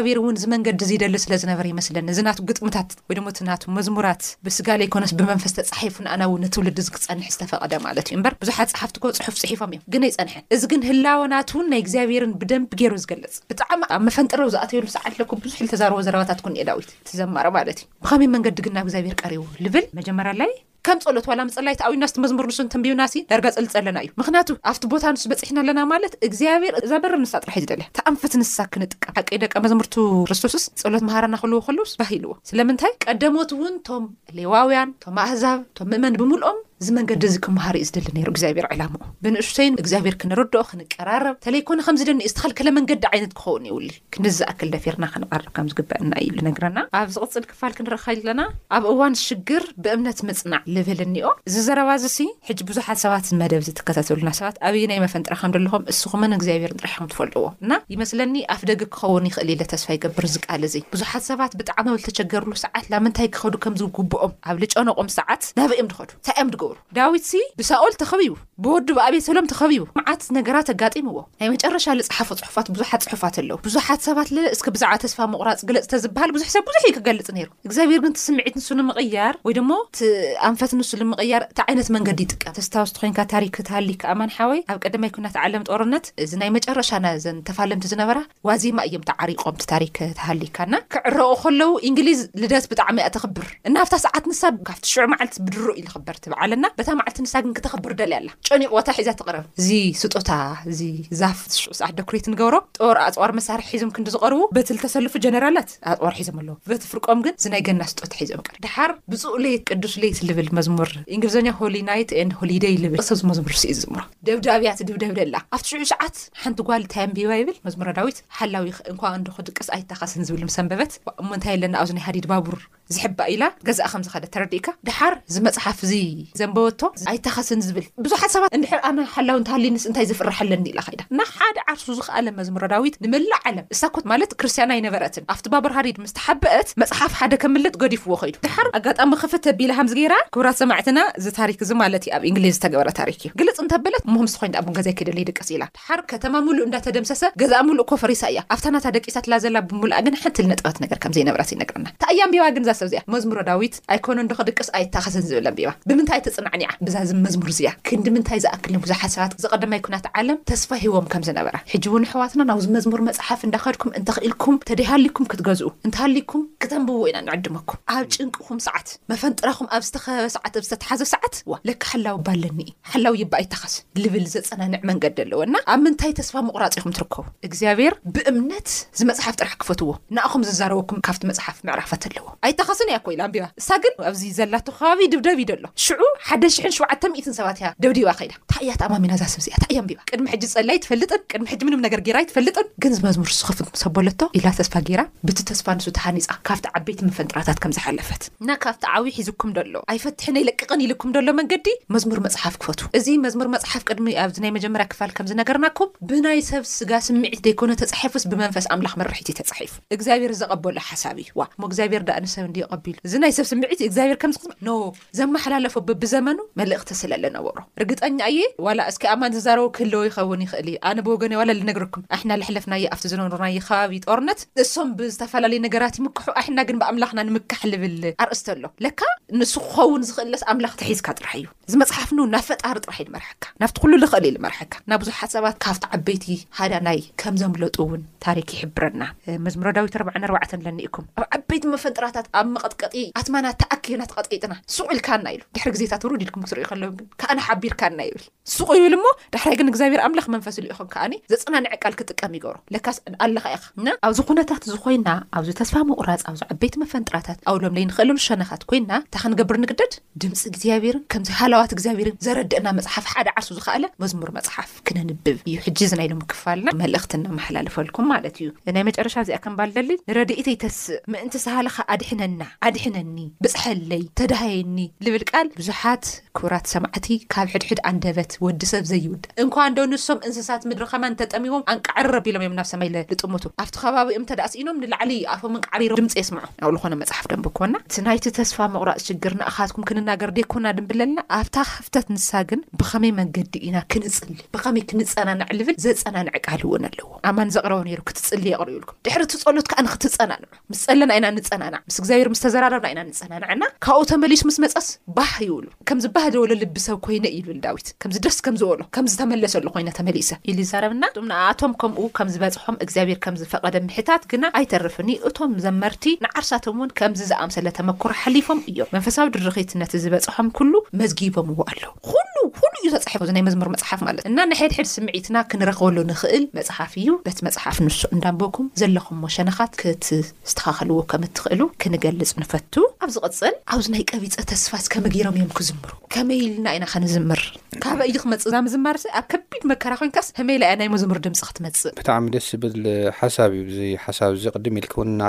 ር 0.08 0.16
እውን 0.20 0.34
እዚ 0.38 0.44
መንገዲ 0.52 0.80
እዝደሊ 0.86 1.16
ስለዝነበር 1.24 1.66
ይመስለኒ 1.70 2.06
እዚናት 2.14 2.38
ግጥምታት 2.48 2.90
ወይ 3.08 3.14
ድሞ 3.16 3.26
እቲ 3.32 3.40
ናቱ 3.48 3.62
መዝሙራት 3.76 4.22
ብስጋሌ 4.46 4.80
ይኮነስ 4.88 5.12
ብመንፈስ 5.18 5.52
ተፃሒፉ 5.58 5.96
ንኣና 6.06 6.22
ው 6.30 6.34
ነትውልድ 6.44 6.78
ዝክትፀንሕ 6.86 7.28
ዝተፈቐደ 7.34 7.74
ማለት 7.86 8.06
እዩ 8.10 8.16
እምበር 8.18 8.34
ብዙሓት 8.42 8.72
ፀሓፍት 8.74 8.96
ኮ 9.02 9.12
ፅሑፍ 9.18 9.36
ፅሒፎም 9.42 9.72
እዮም 9.74 9.84
ግን 9.94 10.04
ኣይፀንሐ 10.08 10.34
እዚ 10.56 10.62
ግን 10.72 10.84
ህላወናት 10.90 11.52
ውን 11.58 11.68
ናይ 11.74 11.80
እግዚኣብሔርን 11.84 12.32
ብደንብ 12.42 12.70
ገይሮ 12.80 12.92
ዝገልፅ 13.04 13.34
ብጣዕሚ 13.52 13.82
ኣብ 13.96 14.02
መፈንጥረ 14.08 14.48
ዝኣተዩሉ 14.56 14.88
ሰዓት 14.96 15.14
ለኩም 15.22 15.42
ብዙሕ 15.46 15.58
ኢ 15.66 15.70
ተዛርቦ 15.74 15.98
ዘረባታት 16.08 16.42
ኩ 16.46 16.56
ዳዊት 16.70 16.90
ትዘማሮ 17.10 17.46
ማለት 17.58 17.78
እዩ 17.84 17.88
ብከመይ 18.06 18.30
መንገዲ 18.38 18.58
ግን 18.66 18.74
ናብ 18.78 18.86
እግዚኣብሄር 18.88 19.16
ቀሪቡ 19.24 19.44
ልብል 19.66 19.86
መጀመራላይ 20.00 20.52
ከም 20.86 20.98
ጸሎት 21.04 21.26
ዋላ 21.30 21.40
መፀላይቲ 21.48 21.80
ኣብና 21.86 22.04
ስተ 22.10 22.20
መዝሙር 22.24 22.44
ንስንተንቢብና 22.50 23.02
ሲ 23.12 23.16
ደረጋ 23.32 23.46
ጸልፅ 23.56 23.72
ኣለና 23.80 23.98
እዩ 24.04 24.10
ምክንያቱ 24.20 24.48
ኣብቲ 24.70 24.84
ቦታ 24.92 25.04
ንስ 25.14 25.24
በፂሒና 25.32 25.58
ኣለና 25.62 25.80
ማለት 25.92 26.12
እግዚኣብሔር 26.28 26.74
እዛ 26.86 26.92
በረር 27.04 27.20
ንሳ 27.24 27.32
ጥራሕ 27.44 27.56
ዩዝደለ 27.60 27.82
ተኣንፈት 27.98 28.34
ንስሳ 28.40 28.58
ክንጥቀም 28.74 29.14
ሓቂ 29.18 29.28
ደቂ 29.44 29.52
መዝሙርቱ 29.66 29.96
ክርስቶስስ 30.28 30.64
ጸሎት 30.82 31.04
መሃራእና 31.08 31.38
ክህልዎ 31.42 31.60
ከልስ 31.68 31.92
ባሂ 32.02 32.12
ልዎ 32.24 32.34
ስለምንታይ 32.52 32.94
ቀደሞት 33.06 33.52
እውን 33.58 33.76
ቶም 33.88 34.06
ሌዋውያን 34.40 34.90
ቶም 35.04 35.18
ኣህዛብ 35.26 35.60
እቶም 35.70 35.88
ምእመን 35.92 36.18
ብምልኦም 36.22 36.58
እዚ 36.82 36.90
መንገዲ 36.96 37.22
እዚ 37.28 37.34
ክምሃርዩ 37.44 37.80
ዝደሊ 37.86 38.06
ነይሩ 38.16 38.28
እግዚኣብሔር 38.32 38.66
ዕላማ 38.74 38.94
ብንእስተይን 39.24 39.74
እግዚኣብሔር 39.80 40.14
ክንርድኦ 40.20 40.60
ክንቀራረብ 40.68 41.34
ተለይኮነ 41.46 41.80
ከምዝደኒዩ 41.86 42.26
ዝተኸልከለ 42.30 42.68
መንገዲ 42.76 43.02
ዓይነት 43.10 43.32
ክኸውን 43.38 43.64
ይውሉ 43.68 43.88
ክንዝእክል 44.14 44.68
ደፊርና 44.74 45.04
ክንቓርብ 45.14 45.48
ከም 45.56 45.66
ዝግበአና 45.70 46.12
እዩ 46.22 46.28
ሉነግረና 46.36 46.78
ኣብ 47.00 47.10
ዝቕፅል 47.14 47.44
ክፋል 47.50 47.72
ክንረካ 47.80 48.06
ዘለና 48.20 48.42
ኣብ 48.76 48.84
እዋን 48.92 49.16
ሽግር 49.24 49.64
ብእምነት 49.86 50.22
ምፅናዕ 50.28 50.62
ዝብህል 50.76 51.02
ኒኦ 51.16 51.28
እዝዘረባእዚሲ 51.50 52.18
ሕጂ 52.50 52.58
ብዙሓት 52.70 53.00
ሰባት 53.04 53.28
መደብ 53.42 53.64
ዝትከታተሉና 53.68 54.32
ሰባት 54.40 54.56
ኣበይናይ 54.70 55.02
መፈንጥሪ 55.04 55.34
ከም 55.42 55.54
ደለኹም 55.56 55.84
እስኹምን 55.94 56.36
እግዚኣብሔር 56.38 56.72
ንጥራሕኩም 56.78 57.12
ትፈልጥዎ 57.12 57.44
እና 57.66 57.72
ይመስለኒ 57.96 58.34
ኣፍ 58.56 58.64
ደግ 58.72 58.80
ክኸውን 58.96 59.28
ይኽእል 59.32 59.52
ኢለ 59.56 59.62
ተስፋ 59.74 59.86
ይገብር 59.98 60.28
ዝቃል 60.36 60.64
እዚ 60.70 60.74
ብዙሓት 60.96 61.26
ሰባት 61.30 61.52
ብጣዕሚ 61.60 61.86
ኣብ 61.94 62.00
ዝተቸገርሉ 62.00 62.50
ሰዓት 62.64 62.88
ናምንታይ 62.96 63.28
ክኸዱ 63.36 63.54
ከምዝግብኦም 63.66 64.34
ኣብ 64.50 64.56
ልጨነቆም 64.66 65.10
ሰዓት 65.20 65.44
ናበእዮም 65.60 65.90
ድኸዱ 65.94 66.10
ንሳእዮም 66.24 66.68
ዳዊት 66.98 67.26
ብሳኦል 67.58 67.94
ተኸብዩ 68.02 68.30
ብወዲ 68.64 68.88
ብኣቤተሎም 68.96 69.46
ተኸብዩ 69.52 69.80
ምዓት 69.98 70.22
ነገራት 70.36 70.68
ኣጋጢምዎ 70.72 71.16
ናይ 71.40 71.48
መጨረሻ 71.54 71.84
ዝፅሓፈ 72.06 72.28
ፅሑፋት 72.40 72.66
ብዙሓት 72.74 73.02
ፅሑፋት 73.06 73.36
ኣለዉ 73.42 73.56
ብዙሓት 73.66 74.00
ሰባት 74.08 74.28
እስ 74.54 74.60
ብዛዕባ 74.74 74.92
ተስፋ 75.04 75.18
ምቑራፅ 75.32 75.60
ገለፅተ 75.68 75.92
ዝበሃል 76.04 76.32
ብዙሕ 76.36 76.48
ሰብ 76.54 76.64
ብዙሕ 76.68 76.82
እዩ 76.88 76.92
ክገልፅ 76.98 77.28
ነይሩ 77.36 77.48
እግዚኣብሄር 77.68 78.00
ግን 78.04 78.12
ትስምዒት 78.18 78.54
ንሱ 78.58 78.68
ንምቕያር 78.78 79.34
ወይ 79.48 79.54
ድሞ 79.58 79.70
ቲኣንፈት 79.98 80.72
ንሱ 80.80 80.90
ንምቕያር 81.02 81.44
እቲ 81.50 81.58
ዓይነት 81.66 81.88
መንገዲ 81.96 82.20
ይጥቀም 82.26 82.54
ተስታውስቲ 82.58 82.96
ኮይንካ 83.02 83.20
ታሪክ 83.34 83.54
ተሃሊከኣማንሓወይ 83.68 84.60
ኣብ 84.74 84.78
ቀደማይ 84.84 85.12
ኮናት 85.16 85.38
ዓለም 85.44 85.64
ጦርነት 85.70 86.06
እዚ 86.24 86.32
ናይ 86.42 86.50
መጨረሻ 86.58 86.90
ናዘንተፋለምቲ 87.06 87.86
ዝነበራ 87.94 88.18
ዋዜማ 88.50 88.78
እዮም 88.90 89.06
ተዓሪቆም 89.12 89.56
ቲታሪክ 89.62 89.96
ተሃሊካ 90.20 90.58
ና 90.74 90.82
ክዕረቁ 90.96 91.30
ከለዉ 91.44 91.70
እንግሊዝ 91.90 92.20
ልደት 92.42 92.66
ብጣዕሚ 92.74 92.96
እያ 93.04 93.08
ተኽብር 93.18 93.48
እናብታ 93.70 93.94
ሰዓት 94.06 94.24
ንሳ 94.32 94.42
ካብቲ 94.68 94.86
ሽዑ 94.94 95.06
መዓልት 95.14 95.36
ብድርእ 95.46 95.74
ዩ 95.80 95.84
ዝኽበርትለ 95.88 96.32
በታ 96.78 96.90
መዓልቲ 96.98 97.18
ንሳ 97.24 97.32
ግን 97.44 97.52
ክተኸብር 97.56 97.92
ደል 98.00 98.12
ኣላ 98.18 98.28
ጨኒቆታ 98.48 98.88
ሒዛ 98.98 99.08
ትቕረብ 99.20 99.44
እዚ 99.60 99.70
ስጦታ 100.02 100.30
እዚ 100.70 100.80
ዛፍ 101.20 101.40
ዑ 101.50 101.72
ሰዓት 101.80 101.94
ደኩሬት 102.00 102.26
ንገብሮ 102.32 102.56
ጦር 102.80 102.96
ኣፅዋር 103.04 103.30
መሳርሒ 103.38 103.64
ሒዞም 103.74 103.90
ክንዲዝቐርቡ 103.96 104.40
በት 104.56 104.68
ዝተሰልፉ 104.74 105.12
ጀነራላት 105.24 105.70
ኣፅዋር 105.92 106.14
ሒዞም 106.20 106.38
ኣለዎ 106.42 106.54
በቲ 106.70 106.82
ፍርቆም 106.92 107.20
ግን 107.26 107.34
እዝናይ 107.40 107.62
ገና 107.68 107.82
ስጦታ 107.92 108.12
ሒዞም 108.22 108.42
ቀር 108.48 108.56
ድሓር 108.64 108.92
ብፁእ 109.12 109.36
ሌት 109.44 109.62
ቅዱስ 109.70 109.94
ሌት 110.04 110.18
ዝብል 110.28 110.50
መዝሙር 110.58 110.90
እንግሊዝኛ 111.16 111.48
ሆሊ 111.60 111.76
ናት 111.90 112.12
ሆሊደይ 112.42 112.74
ልብልሰብዚመዝሙር 112.84 113.54
ስእ 113.62 113.72
ዝዝሙሮ 113.78 114.02
ደብዲ 114.28 114.48
ኣብያት 114.56 114.80
ድብደብደ 114.90 115.18
ኣላ 115.26 115.36
ኣብቲ 115.58 115.66
ሽዑ 115.72 115.82
ሰዓት 115.94 116.16
ሓንቲ 116.42 116.60
ጓል 116.70 116.82
ታንብባ 116.94 117.30
ይብል 117.42 117.56
መዝሙር 117.68 117.88
ዳዊት 118.00 118.18
ሓላዊ 118.40 118.66
እንኳ 118.92 119.02
ንዶ 119.22 119.28
ክዱቀስ 119.38 119.70
ኣይተኻስን 119.78 120.24
ዝብሉ 120.30 120.44
ሰንበበት 120.58 120.92
እሙ 121.22 121.28
ንታይ 121.38 121.54
ኣለና 121.58 121.74
ኣብዚ 121.82 121.90
ናይ 121.98 122.04
ሃዲድ 122.08 122.28
ባቡር 122.32 122.58
ዝሕባ 122.96 123.20
ኢላ 123.32 123.44
ገዛእ 123.66 123.86
ከምዝኸደ 123.92 124.24
ተረዲእካ 124.34 124.68
ድሓር 124.86 125.14
ዚ 125.34 125.40
መፅሓፍ 125.46 125.78
እዚ 125.86 125.92
ዘንበበቶ 126.38 126.80
ኣይታኸስን 127.10 127.60
ዝብል 127.66 127.84
ብዙሓት 128.04 128.30
ሰባት 128.36 128.52
እንድሕር 128.58 128.80
ኣነ 128.88 129.00
ሓላው 129.14 129.36
ንተሃሊንስ 129.42 129.84
እንታይ 129.88 130.06
ዘፍርሐለኒ 130.10 130.66
ኢላ 130.72 130.80
ከይዳ 130.86 131.02
ና 131.18 131.26
ሓደ 131.34 131.56
ዓርሱ 131.72 131.86
ዝክኣለመዝምረዳዊት 131.98 132.94
ንመላእ 133.04 133.40
ዓለም 133.50 133.66
እሳኮት 133.74 134.06
ማለት 134.12 134.32
ክርስትያናይ 134.42 134.80
ነበረትን 134.86 135.26
ኣብቲ 135.34 135.46
ባብርሃዲድ 135.54 135.98
ምስተሓበአት 136.04 136.70
መፅሓፍ 136.84 137.12
ሓደ 137.20 137.34
ከምልጥ 137.44 137.74
ገዲፍዎ 137.82 138.12
ኸይዱ 138.22 138.36
ድሓር 138.46 138.66
ኣጋጣሚ 138.80 139.12
ክፍተ 139.22 139.46
ቢላ 139.60 139.70
ከምዚ 139.80 139.94
ገይራ 140.00 140.14
ክብራት 140.34 140.58
ሰማዕትና 140.62 140.98
ዝታሪክ 141.26 141.60
ዚ 141.70 141.78
ማለት 141.84 142.02
ዩ 142.10 142.16
ኣብ 142.18 142.22
እንግሊዝ 142.32 142.54
ዝተገበረ 142.58 142.88
ታሪክ 143.00 143.18
እዩ 143.24 143.30
ግልፅ 143.42 143.56
እንተበለት 143.66 144.04
ሙ 144.14 144.18
ምስ 144.26 144.34
ኮይን 144.42 144.56
ኣቡ 144.62 144.66
ገዛይ 144.80 144.96
ክደለ 145.02 145.16
ይደቀስ 145.24 145.48
ኢላ 145.56 145.64
ድሓር 145.78 146.00
ከተማ 146.14 146.34
ምሉእ 146.48 146.66
እንዳተደምሰሰ 146.68 147.22
ገዛእ 147.44 147.64
ምሉእ 147.70 147.86
ኮ 147.92 148.00
ፈሪሳ 148.02 148.22
እያ 148.34 148.40
ኣፍታናታ 148.56 148.86
ደቂሳትላ 148.98 149.34
ዘላ 149.46 149.56
ብምሉኣ 149.70 150.00
ግን 150.08 150.18
ሓንቲል 150.24 150.48
ነጥበት 150.52 150.76
ነገር 150.86 151.00
ከምዘይነብረት 151.04 151.52
ይነግረናኣያምቤዋ 151.56 152.46
ግ 152.58 152.66
ሰዚ 152.80 152.94
መዝሙሮ 153.14 153.38
ዳዊት 153.48 153.74
ኣይኮነ 153.94 154.18
ንዶክደቅስ 154.26 154.68
ኣይተኸስን 154.78 155.24
ዝብለን 155.30 155.54
ቢባ 155.58 155.70
ብምንታይ 155.88 156.20
ተፅናዕኒዓ 156.26 156.70
ብዛ 156.86 156.96
ዚ 157.08 157.16
መዝሙር 157.24 157.48
እዚኣ 157.52 157.70
ክንዲምንታይ 157.86 158.38
ዝኣክልንብዙሓትሰባት 158.44 159.32
ዝቐዳማይኩናት 159.42 160.04
ዓለም 160.20 160.38
ተስፋ 160.50 160.70
ሂዎም 160.84 161.06
ከምዝነበራ 161.12 161.56
ሕጂ 161.72 161.84
እውን 161.90 162.04
ኣሕዋትና 162.08 162.42
ናብዚ 162.50 162.66
መዝሙር 162.76 163.02
መፅሓፍ 163.08 163.40
እንዳኸድኩም 163.48 163.92
እንተክኢልኩም 164.00 164.56
ተደሃልኩም 164.70 165.28
ክትገዝኡ 165.32 165.70
እንተሃሊዩኩም 165.88 166.44
ክተንብብዎ 166.64 167.00
ኢና 167.10 167.18
ንዕድመኩም 167.28 167.80
ኣብ 167.96 168.06
ጭንቅኹም 168.16 168.60
ሰዓት 168.66 168.88
መፈንጥራኹም 169.12 169.68
ኣብ 169.78 169.82
ዝተኸበበ 169.88 170.28
ሰዓት 170.36 170.54
ኣብዝተተሓዘ 170.62 171.02
ሰዓት 171.14 171.34
ለካ 171.70 171.86
ሓላው 171.92 172.16
ባለኒ 172.28 172.58
ሓላው 172.92 173.14
ይብ 173.22 173.32
ኣይታኸስ 173.40 173.72
ዝብል 174.02 174.26
ዘፀናንዕ 174.34 174.80
መንገዲ 174.90 175.16
ኣለዎና 175.26 175.54
ኣብ 175.74 175.80
ምንታይ 175.86 176.12
ተስፋ 176.20 176.34
ምቑራፂ 176.48 176.74
ይኹም 176.80 176.94
ትርከቡ 176.98 177.22
እግዚኣብር 177.48 177.94
ብእምነት 178.16 178.68
መፅሓፍ 179.12 179.34
ጥራሕ 179.40 179.54
ክፈትዎ 179.62 179.90
ንኣኹም 180.16 180.42
ዝዛረበኩም 180.50 181.02
ካብቲ 181.08 181.22
መፅሓፍ 181.32 181.56
ዕራፈት 181.76 182.02
ኣለዎ 182.10 182.26
ክስኒ 182.70 182.88
እያ 182.92 182.98
ኮ 183.06 183.08
ኢላ 183.14 183.22
ኣንቢባ 183.28 183.44
እሳ 183.60 183.68
ግን 183.84 183.92
ኣብዚ 184.08 184.22
ዘላት 184.38 184.66
ከባቢ 184.78 184.98
ድብደብ 185.12 185.38
ዩ 185.42 185.44
ደሎ 185.50 185.64
ሽዑ 185.84 186.00
ሓደ70 186.26 187.32
ሰባት 187.38 187.58
ያ 187.62 187.68
ደብዲዋ 187.82 188.10
ከይዳ 188.18 188.32
ታእያ 188.52 188.72
ተ 188.80 188.82
ኣማሚና 188.86 189.12
እዛ 189.18 189.24
ሰብዚኣ 189.32 189.54
ታእያ 189.62 189.78
ኣንቢባ 189.82 190.00
ቅድሚ 190.10 190.26
ሕጂ 190.32 190.42
ዝፀላ 190.50 190.70
ይትፈልጥን 190.76 191.22
ቅድሚ 191.32 191.46
ሕጂ 191.52 191.60
ምንም 191.68 191.80
ነገር 191.86 192.00
ገራ 192.08 192.16
ይትፈልጥን 192.24 192.66
ግን 192.82 192.92
ዚመዝሙር 192.98 193.30
ስክፍሰበለቶ 193.38 194.20
ኢላ 194.40 194.46
ተስፋ 194.58 194.74
ጌራ 194.90 195.02
ብቲ 195.30 195.38
ተስፋ 195.50 195.66
ንሱ 195.78 195.86
ተሃኒፃ 195.98 196.28
ካብቲ 196.48 196.64
ዓበይቲ 196.80 197.00
ምፈንጥራታት 197.08 197.58
ከምዝሓለፈት 197.64 198.22
እና 198.44 198.50
ካብቲ 198.64 198.82
ዓብ 198.94 199.04
ሒዝኩም 199.18 199.50
ደሎ 199.58 199.74
ኣይፈትሕን 199.94 200.38
ኣይለቅቅን 200.42 200.84
ኢልኩም 200.86 201.10
ደሎ 201.16 201.26
መንገዲ 201.40 201.66
መዝሙር 201.96 202.20
መፅሓፍ 202.28 202.54
ክፈቱ 202.62 202.80
እዚ 203.00 203.08
መዝሙር 203.26 203.50
መፅሓፍ 203.56 203.82
ቅድሚ 203.90 204.14
ኣብዚ 204.26 204.38
ናይ 204.46 204.52
መጀመርያ 204.58 204.88
ክፋል 204.94 205.12
ከምዝነገርናኩም 205.18 205.92
ብናይ 206.12 206.40
ሰብ 206.52 206.64
ስጋ 206.76 206.92
ስምዒት 207.08 207.42
ዘይኮነ 207.48 207.72
ተፃሓፉስ 207.82 208.26
ብመንፈስ 208.34 208.68
ኣምላኽ 208.76 208.94
መርሒቲ 209.02 209.28
ተፃሒፉ 209.42 209.74
እግዚኣብሔር 209.98 210.34
ዘቐበሉ 210.42 210.76
ሓሳብ 210.92 211.18
እዩ 211.24 211.30
ዋ 211.42 211.50
እግዚኣብሔር 211.70 212.04
ሰብ 212.38 212.46
ይቢሉ 212.62 212.96
እዚ 213.06 213.12
ናይ 213.22 213.32
ሰብ 213.36 213.46
ስምዒት 213.50 213.80
እግዚኣብሔር 213.86 214.18
ከምዝክም 214.22 214.52
ኖ 214.66 214.70
ዘመሓላለፉብ 215.18 215.88
ብዘመኑ 216.02 216.38
መልእኽቲ 216.60 216.90
ስለ 217.00 217.10
ኣለነበሮ 217.18 217.56
እርግጠኛ 217.80 218.16
እየ 218.32 218.48
ዋላ 218.66 218.80
እስኪ 218.92 219.04
ኣማን 219.12 219.34
ዝዛረበ 219.36 219.68
ክህልዎ 219.76 220.02
ይኸውን 220.08 220.42
ይኽእል 220.46 220.68
እዩ 220.72 220.76
ኣነ 220.90 220.98
ብወገነ 221.06 221.32
ዋለ 221.40 221.50
ልነገርኩም 221.60 222.04
ኣሕና 222.16 222.32
ዝሕለፍና 222.42 222.74
የ 222.84 222.92
ኣብቲ 222.94 223.04
ዝነብሩናየ 223.12 223.58
ከባቢ 223.68 223.94
ጦርነት 224.06 224.42
እሶም 224.64 224.90
ብዝተፈላለዩ 225.00 225.60
ነገራት 225.66 225.96
ይምክሑ 226.02 226.28
ኣሕና 226.42 226.58
ግን 226.70 226.78
ብኣምላኽና 226.82 227.24
ንምካሕ 227.30 227.62
ዝብል 227.72 227.98
ኣርእስተ 228.24 228.46
ኣሎ 228.56 228.64
ለካ 228.86 229.00
ንስ 229.40 229.54
ክኸውን 229.64 230.04
ዝኽእልለስ 230.10 230.42
ኣምላኽ 230.52 230.72
ትሒዝካ 230.82 231.06
ጥራሕ 231.18 231.34
እዩ 231.42 231.46
ዚመፅሓፍን 231.72 232.18
ና 232.32 232.36
ፈጣሪ 232.46 232.74
ጥራሕ 232.84 232.98
ኢልመርሐካ 233.04 233.44
ናብቲ 233.60 233.76
ኩሉ 233.82 233.92
ዝኽእል 234.02 234.26
ኢልመርሐካ 234.30 234.74
ናብ 234.90 234.98
ብዙሓት 235.02 235.30
ሰባት 235.34 235.56
ካብቲ 235.64 235.84
ዓበይቲ 235.96 236.26
ሃዳናይ 236.58 236.98
ከም 237.20 237.34
ዘምለጡ 237.42 237.76
ውን 237.90 238.02
ታሪክ 238.26 238.48
ይሕብረና 238.54 239.02
መዝምረዳዊት 239.46 239.94
4 240.00 240.54
ለኒኢኩም 240.66 241.04
ኣብ 241.20 241.24
ዓበይቲ 241.36 241.64
መፈንጥራታት 241.74 242.26
ኣብ 242.40 242.46
መቐጥቀጢ 242.54 242.94
ኣትማና 243.20 243.46
ተኣኪብና 243.62 244.02
ተቐጥይጥና 244.12 244.54
ሱቅ 244.76 244.88
ኢልካና 244.96 245.26
ኢሉ 245.36 245.42
ድሕሪ 245.58 245.70
ግዜታ 245.76 245.94
ብሩ 246.04 246.14
ዲልኩም 246.22 246.44
ክትርኢ 246.46 246.66
ከሎግን 246.70 247.06
ኣና 247.32 247.38
ሓቢርካና 247.48 247.98
ይብል 248.08 248.24
ስቅ 248.54 248.68
ይብል 248.78 248.94
ሞ 249.04 249.08
ዳሕራይ 249.36 249.56
ግን 249.60 249.68
እግዚኣብሔር 249.72 250.00
ኣምላኽ 250.06 250.26
መንፈስሉ 250.36 250.64
ኢኹም 250.74 250.88
ከዓ 250.94 251.04
ዘፀናኒዕ 251.34 251.74
ቃል 251.84 251.94
ክጥቀም 252.00 252.32
ይገብሩ 252.38 252.58
ካኣለኻ 252.86 253.44
ኢኻ 253.56 253.64
ና 253.88 253.96
ኣብዚ 254.08 254.18
ኩነታት 254.30 254.64
ዝኮይና 254.74 255.08
ኣብዚ 255.38 255.50
ተስፋ 255.60 255.76
ምቑራፅ 255.90 256.22
ኣብዚ 256.32 256.42
ዓበይቲ 256.54 256.74
መፈንጥራታት 256.84 257.38
ኣውሎም 257.52 257.74
ለይንክእል 257.78 258.10
ዝሸነኻት 258.20 258.62
ኮይና 258.72 258.90
እንታ 259.04 259.16
ክንገብር 259.24 259.56
ንግደድ 259.64 259.92
ድምፂ 260.24 260.40
እግኣብር 260.52 260.96
ከሃ 261.12 261.40
ዋት 261.60 261.72
ግዚኣብር 261.78 262.08
ዘረድአና 262.24 262.68
መፅሓፍ 262.76 263.06
ሓደ 263.12 263.28
ዓርሱ 263.38 263.48
ዝካኣለ 263.56 263.84
መዝሙር 264.02 264.28
መፅሓፍ 264.36 264.70
ክንንብብ 264.86 265.38
እዩ 265.48 265.54
ሕጂ 265.64 265.78
ዝናይሎም 265.90 266.20
ክፋልና 266.30 266.68
መልእክት 266.82 267.12
ንመሓላልፈልኩም 267.24 268.06
ማለት 268.12 268.36
እዩ 268.42 268.46
ናይ 268.76 268.84
መጨረሻ 268.88 269.14
እዚኣ 269.24 269.38
ከምባል 269.44 269.70
ደሊ 269.76 269.90
ንረድኢተይተስእ 270.10 270.94
ምእንቲ 271.12 271.34
ሳሃለካ 271.44 271.76
ኣድሕነና 271.94 272.42
ኣድሕነኒ 272.68 273.16
ብፅሐለይ 273.46 274.04
ተድሃየኒ 274.20 274.78
ልብል 275.06 275.24
ቃል 275.32 275.48
ብዙሓት 275.58 276.04
ክብራት 276.38 276.68
ሰማዕቲ 276.74 277.08
ካብ 277.34 277.48
ሕድሕድ 277.54 277.82
ኣንደበት 277.90 278.32
ወዲሰብ 278.46 278.86
ዘይውድ 278.92 279.24
እንኳንዶ 279.44 279.78
ንሶም 279.92 280.22
እንስሳት 280.28 280.62
ምድሪ 280.70 280.86
ከማ 280.94 281.04
እንተጠሚዎም 281.12 281.66
ኣንቃዓሪረ 281.74 282.14
ቢሎም 282.28 282.44
እዮም 282.46 282.56
ናብ 282.60 282.68
ሰማይልጥሙቱ 282.72 283.44
ኣብቲ 283.64 283.76
ከባቢእኦም 283.84 284.26
እተዳእስኢኖም 284.28 284.80
ንላዕሊ 284.84 285.12
ኣፎምን 285.36 285.62
ዓቢሮም 285.76 286.00
ድምፂ 286.02 286.12
የስምዑ 286.22 286.44
ኣብ 286.64 286.72
ልኮነ 286.78 286.94
መፅሓፍ 287.02 287.28
ደንብ 287.32 287.48
ኮና 287.60 287.74
እ 288.00 288.06
ናይቲ 288.08 288.26
ተስፋ 288.40 288.56
ምቑራፅ 288.76 289.04
ሽግር 289.10 289.36
ንኣካትኩም 289.42 289.86
ክንናገር 289.90 290.32
ደኮና 290.40 290.66
ድንብለልና 290.78 291.18
እታ 291.50 291.62
ሃፍተት 291.70 292.06
ንሳ 292.14 292.26
ግን 292.50 292.60
ብኸመይ 292.80 293.10
መንገዲ 293.18 293.52
ኢና 293.68 293.76
ክንፅሊ 293.92 294.28
ብከመይ 294.54 294.82
ክንፀናንዕ 294.90 295.40
ዝብል 295.58 295.76
ዘፀናንዕ 295.84 296.34
ቃል 296.46 296.60
እውን 296.66 296.84
ኣለዎ 296.88 297.06
ኣማን 297.28 297.48
ዘቕረቦ 297.54 297.78
ነይሩ 297.88 298.00
ክትፅሊ 298.08 298.44
የቕሪዩልኩም 298.52 298.96
ድሕሪ 299.06 299.22
እቲ 299.26 299.32
ፀሎት 299.44 299.68
ከዓ 299.70 299.80
ንክትፀናንዑ 299.86 300.48
ምስ 300.72 300.82
ፀለና 300.88 301.10
ኢና 301.20 301.26
ንፀናናዕ 301.36 301.80
ምስ 301.88 301.96
እግዚኣብሔር 302.02 302.28
ምስ 302.34 302.42
ተዘራረብና 302.44 302.88
ኢና 302.92 303.00
ንፀናንዕና 303.08 303.62
ካብኡ 303.86 304.04
ተመሊሱ 304.12 304.42
ምስ 304.50 304.58
መፀስ 304.64 304.88
ባህ 305.16 305.32
ይብሉ 305.46 305.66
ከምዝባህ 305.90 306.28
ዘበሎ 306.34 306.54
ልብሰብ 306.62 307.00
ኮይነ 307.06 307.24
ዩ 307.36 307.40
ልብል 307.48 307.58
ዳዊት 307.66 307.90
ከምዚ 308.04 308.16
ደስ 308.26 308.38
ከምዝበሎ 308.48 308.78
ከምዝተመለሰሉ 308.98 309.66
ኮይነ 309.78 309.88
ተመሊሰ 309.98 310.30
ኢሉ 310.52 310.60
ዛረብና 310.70 311.04
ም 311.24 311.26
ንኣቶም 311.32 311.74
ከምኡ 311.82 312.06
ከም 312.20 312.30
ዝበፅሖም 312.36 312.78
እግዚኣብሔር 312.86 313.20
ከም 313.26 313.34
ዝፈቐደ 313.42 313.74
ምሕታት 313.88 314.22
ግና 314.34 314.44
ኣይተርፍኒ 314.60 315.10
እቶም 315.30 315.58
ዘመርቲ 315.66 316.06
ንዓርሳቶም 316.28 316.78
እውን 316.80 316.94
ከምዚ 317.00 317.20
ዝኣምሰለተመክር 317.34 318.14
ሓሊፎም 318.22 318.62
እዮም 318.72 318.94
መንፈሳዊ 318.98 319.28
ድርኬትነት 319.38 319.94
ዝበፅሖም 320.06 320.46
ሉመቦ 320.72 321.36
وللو 321.48 322.50
ዩኣፅሒፍኣዚ 322.86 323.30
ናይ 323.36 323.42
መዝሙር 323.46 323.68
መፅሓፍ 323.74 324.00
ማለት 324.08 324.24
እና 324.30 324.38
ና 324.50 324.56
ሕድሕድ 324.60 324.88
ስምዒትና 324.94 325.36
ክንረክበሉ 325.50 325.96
ንክእል 326.10 326.44
መፅሓፍ 326.58 326.92
እዩ 327.00 327.08
በቲ 327.26 327.38
መፅሓፍ 327.48 327.76
ንሱ 327.86 328.00
እንዳንበኩም 328.14 328.66
ዘለኹም 328.80 329.18
ወሸናኻት 329.26 329.72
ክት 329.80 330.06
ዝተኻኸልዎ 330.50 330.98
ከም 331.12 331.24
እትኽእሉ 331.28 331.60
ክንገልፅ 331.82 332.32
ንፈቱ 332.42 332.74
ኣብዝቕፅል 333.06 333.54
ኣብዚ 333.76 333.86
ናይ 333.94 334.04
ቀቢፀ 334.12 334.36
ተስፋስ 334.52 334.86
ከመጊሮም 334.94 335.36
እዮም 335.38 335.50
ክዝምሩ 335.58 335.90
ከመይልና 336.14 336.66
ኢና 336.78 336.84
ከንዝምር 336.92 337.42
ካበ 337.84 337.98
እዩ 338.10 338.16
ክመፅእ 338.24 338.52
ና 338.54 338.60
ምዝማርስእ 338.66 339.12
ኣብ 339.20 339.26
ከቢድ 339.34 339.62
መከራ 339.72 339.92
ኮንካስ 340.02 340.28
ከመይላ 340.38 340.64
ናይ 340.82 340.88
መዝሙር 340.94 341.18
ድምፂ 341.26 341.40
ክትመፅእ 341.50 341.94
ብጣዕሚ 342.00 342.24
ደስ 342.36 342.46
ዝብል 342.54 342.76
ሓሳብ 343.20 343.50
እዩ 343.58 343.64
ዙ 343.76 343.80
ሓሳብ 344.06 344.32
እዚ 344.38 344.44
ቅድም 344.56 344.78
ኢልክውን 344.80 345.10
ና 345.20 345.28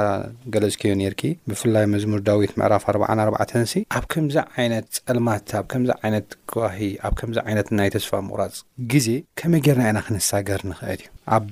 ገለዝክዮ 0.56 0.94
ነርኪ 1.04 1.24
ብፍላይ 1.52 1.86
መዝሙር 1.96 2.22
ዳዊት 2.30 2.54
ምዕራፍ 2.62 2.86
4 2.96 3.26
4 3.28 3.78
ኣብ 3.98 4.04
ከምዚ 4.14 4.36
ዓይነት 4.58 4.88
ፀልማት 5.08 5.50
ኣብ 5.60 5.66
ከዚ 5.74 5.92
ዓይነት 6.06 6.28
ክባሂኣ 6.52 7.10
ዓይነት 7.48 7.68
ናይ 7.80 7.90
ተስፋ 7.96 8.12
ምቑራፅ 8.28 8.56
ግዜ 8.92 9.08
ከመይ 9.40 9.62
ጌይርና 9.66 9.84
ኢና 9.92 10.00
ክነሳገር 10.08 10.62
ንኽእል 10.70 10.92
እዩ 11.06 11.10
ኣብ 11.36 11.46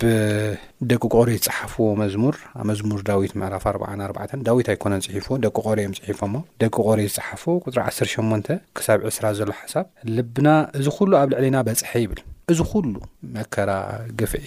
ደቂ 0.91 1.01
ቆሪ 1.15 1.29
ዝጸሓፍዎ 1.39 1.87
መዝሙር 2.03 2.35
ኣብ 2.59 2.65
መዝሙር 2.71 2.99
ዳዊት 3.09 3.33
ምዕራፍ 3.41 3.65
4 3.73 3.89
4ባ 4.07 4.19
ዳዊት 4.49 4.69
ኣይኮነን 4.73 5.03
ፅሒፉዎን 5.07 5.43
ደቂ 5.45 5.55
ቆር 5.69 5.77
እዮም 5.83 5.95
ፅሒፎ 6.01 6.19
ሞ 6.33 6.37
ደቂ 6.63 6.75
ቆሬ 6.87 6.99
ዝፅሓፍዎ 7.15 7.55
ቁጥሪ 7.65 7.79
10ሸን 7.89 8.45
ክሳብ 8.79 9.05
ዕስራ 9.11 9.25
ዘሎ 9.39 9.51
ሓሳብ 9.63 9.87
ልብና 10.17 10.47
እዚ 10.79 10.87
ዅሉ 10.99 11.13
ኣብ 11.21 11.29
ልዕሊና 11.33 11.57
በጽሐ 11.69 11.91
ይብል 12.03 12.21
እዚ 12.53 12.59
ዅሉ 12.73 12.93
መከራ 13.33 13.71
ግፍዒ 14.19 14.45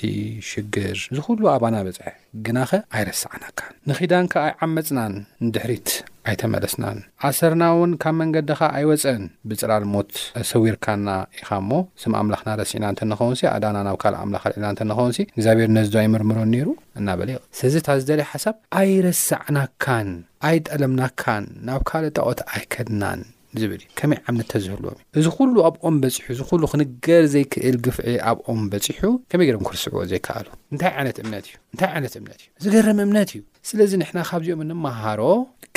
ሽግር 0.52 0.96
እዚ 1.12 1.18
ኹሉ 1.26 1.42
ኣባና 1.56 1.74
በጽሐ 1.88 2.06
ግናኸ 2.46 2.72
ኣይረስዓናካ 2.96 3.60
ንኺዳንከ 3.90 4.32
ኣይ 4.46 4.52
ዓመፅናን 4.66 5.14
ንድሕሪት 5.46 5.90
ኣይተመለስናን 6.30 6.98
ኣሰርና 7.28 7.62
እውን 7.74 7.92
ካብ 8.02 8.14
መንገዲኻ 8.22 8.60
ኣይወፀአን 8.78 9.22
ብፅራል 9.48 9.84
ሞት 9.94 10.10
ሰዊርካና 10.50 11.08
ኢኻ 11.38 11.50
ሞ 11.68 11.80
ስም 12.02 12.14
ኣምላኽና 12.20 12.50
ረሲዕና 12.60 12.84
እንተንኸውን 12.92 13.36
ሲ 13.40 13.48
ኣዳና 13.54 13.76
ናብ 13.88 13.98
ካልእ 14.04 14.20
ኣምላኽሪዕና 14.24 14.66
እንተንኸውን 14.74 15.14
ሲ 15.18 15.22
እግዚኣብሔር 15.34 15.70
ነዝ 15.76 15.90
ኣይምርምሮን 16.04 16.50
ነይሩ 16.54 16.68
እናበሊ 17.00 17.30
ስዚ 17.60 17.74
ታ 17.88 17.98
ዝደለይ 18.02 18.28
ሓሳብ 18.32 18.58
ኣይረሳዕናካን 18.80 20.10
ኣይጠለምናካን 20.50 21.46
ናብ 21.68 21.82
ካልእ 21.90 22.14
ጣቐት 22.16 22.40
ኣይከድናን 22.56 23.22
ዝብል 23.60 23.80
እዩ 23.82 23.86
ከመይ 23.98 24.18
ዓምነ 24.28 24.42
ተዝህልዎም 24.52 24.98
እዩ 24.98 25.20
እዚ 25.20 25.26
ኩሉ 25.38 25.54
ኣብኦም 25.68 25.94
በፂሑ 26.02 26.24
እዚ 26.34 26.40
ኩሉ 26.50 26.62
ክንገር 26.72 27.24
ዘይክእል 27.34 27.76
ግፍዒ 27.86 28.06
ኣብኦም 28.30 28.60
በፂሑ 28.72 29.00
ከመይ 29.30 29.46
ገሮም 29.48 29.64
ክርስዕዎ 29.68 30.02
ዘይከኣሉ 30.12 30.46
እንታይ 30.72 30.90
ዓይነት 30.98 31.16
እምነት 31.24 31.44
እዩ 31.50 31.54
እንታይ 31.74 31.90
ዓይነት 31.94 32.14
እምነት 32.20 32.40
እዩ 32.42 32.48
ዝገርም 32.64 33.00
እምነት 33.06 33.30
እዩ 33.36 33.40
ስለዚ 33.70 33.90
ንሕና 34.02 34.18
ካብዚኦም 34.28 34.62
እንመሃሮ 34.66 35.20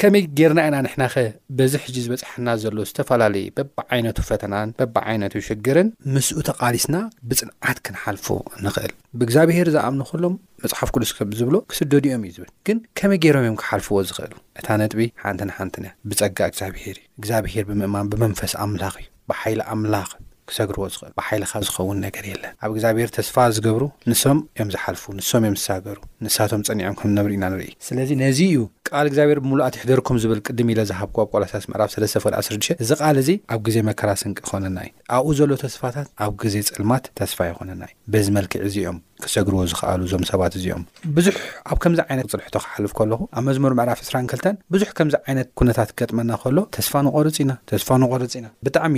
ከመይ 0.02 0.24
ጌርና 0.38 0.60
ኢና 0.68 0.78
ንሕና 0.86 1.04
ኸ 1.14 1.26
በዚ 1.58 1.74
ሕጂ 1.84 1.96
ዝበፅሐና 2.06 2.48
ዘሎ 2.64 2.78
ዝተፈላለየ 2.90 3.48
በብዓይነቱ 3.58 4.18
ፈተናን 4.30 4.70
በብዓይነቱ 4.80 5.34
ሽግርን 5.50 5.90
ምስኡ 6.16 6.40
ተቓሊስና 6.50 6.96
ብፅንዓት 7.30 7.78
ክንሓልፉ 7.86 8.26
ንኽእል 8.66 8.94
ብእግዚኣብሄር 9.20 9.70
ዝኣምኒ 9.76 10.02
ኩህሎም 10.10 10.36
መጽሓፍ 10.66 10.90
ቅሉስ 10.96 11.10
ዝብሎ 11.40 11.56
ክስደዲ 11.72 12.06
ዮም 12.12 12.24
እዩ 12.28 12.32
ዝብል 12.36 12.50
ግን 12.68 12.78
ከመይ 13.00 13.20
ገይሮም 13.24 13.44
እዮም 13.44 13.58
ክሓልፍዎ 13.62 13.98
ዝኽእል 14.10 14.34
እታ 14.60 14.68
ነጥቢ 14.82 15.02
ሓንቲ 15.24 15.40
ን 15.48 15.52
ሓንቲን 15.58 15.86
ብጸጋ 16.10 16.40
እግዚኣብሄር 16.52 16.98
እ 17.02 17.06
እግዚኣብሄር 17.20 17.64
ብምእማን 17.70 18.10
ብመንፈስ 18.14 18.54
ኣምላኽ 18.66 18.96
እዩ 19.02 19.08
ብሓይሊ 19.32 19.60
ኣምላኽ 19.74 20.10
ክሰግርዎ 20.50 20.86
ዝኽእል 20.94 21.14
ብሓይልካ 21.20 21.52
ዝኸውን 21.68 21.98
ነገር 22.06 22.26
የለን 22.32 22.54
ኣብ 22.64 22.70
እግዚኣብሔር 22.76 23.10
ተስፋ 23.18 23.36
ዝገብሩ 23.56 23.84
ንሶም 24.12 24.40
እዮም 24.56 24.70
ዝሓልፉ 24.76 25.04
ንሶም 25.20 25.44
እዮም 25.48 25.56
ዝሳገሩ 25.62 25.98
ንሳቶም 26.26 26.62
ፀኒዖም 26.68 26.96
ከምዝነብሩ 27.00 27.32
ኢና 27.38 27.46
ንርኢ 27.54 27.70
ስለዚ 27.88 28.10
ነዚ 28.24 28.40
እዩ 28.52 28.58
ቃል 28.90 29.06
እግዚኣብሔር 29.12 29.40
ብምሉእ 29.44 29.66
ኣትሕደርኩም 29.68 30.18
ዝብል 30.24 30.40
ቅድም 30.48 30.68
ኢለ 30.74 30.80
ዝሃብኩ 30.92 31.16
ኣብ 31.24 31.30
ቆላሳት 31.34 31.64
ምዕራፍ 31.72 31.90
ፈ16 31.96 32.84
እዚ 32.84 32.90
ቃኣል 33.00 33.18
እዚ 33.24 33.30
ኣብ 33.56 33.60
ግዜ 33.68 33.78
መከራ 33.90 34.10
ስንቅ 34.22 34.38
ይኮነና 34.46 34.78
እዩ 34.88 34.92
ኣብኡ 35.18 35.30
ዘሎ 35.40 35.52
ተስፋታት 35.64 36.08
ኣብ 36.26 36.34
ግዜ 36.46 36.56
ፅልማት 36.76 37.06
ተስፋ 37.22 37.38
ይኮነና 37.52 37.82
እዩ 37.90 37.96
በዚ 38.16 38.28
መልክዕ 38.38 38.60
እዚኦም 38.70 38.98
ክሰግርዎ 39.24 39.62
ዝኽኣሉ 39.72 40.02
እዞም 40.08 40.24
ሰባት 40.32 40.54
እዚኦም 40.60 40.82
ብዙሕ 41.18 41.36
ኣብ 41.72 41.78
ከምዚ 41.84 42.00
ዓይነት 42.10 42.28
ፅርሕቶ 42.34 42.56
ክሓልፍ 42.66 42.94
ከለኹ 43.00 43.22
ኣብ 43.38 43.44
መዝሙር 43.50 43.74
ምዕራፍ 43.80 44.00
2ራ2 44.08 44.64
ብዙሕ 44.76 44.90
ከምዚ 45.00 45.16
ዓይነት 45.28 45.48
ኩነታት 45.62 45.92
ክገጥመና 45.96 46.32
ከሎ 46.44 46.58
ተስፋ 46.78 46.94
ንቆርፅ 47.08 47.38
ኢና 47.44 47.52
ተስፋ 47.72 47.90
ንቆርፅ 48.04 48.34
ኢና 48.40 48.48
ብጣዕሚ 48.68 48.96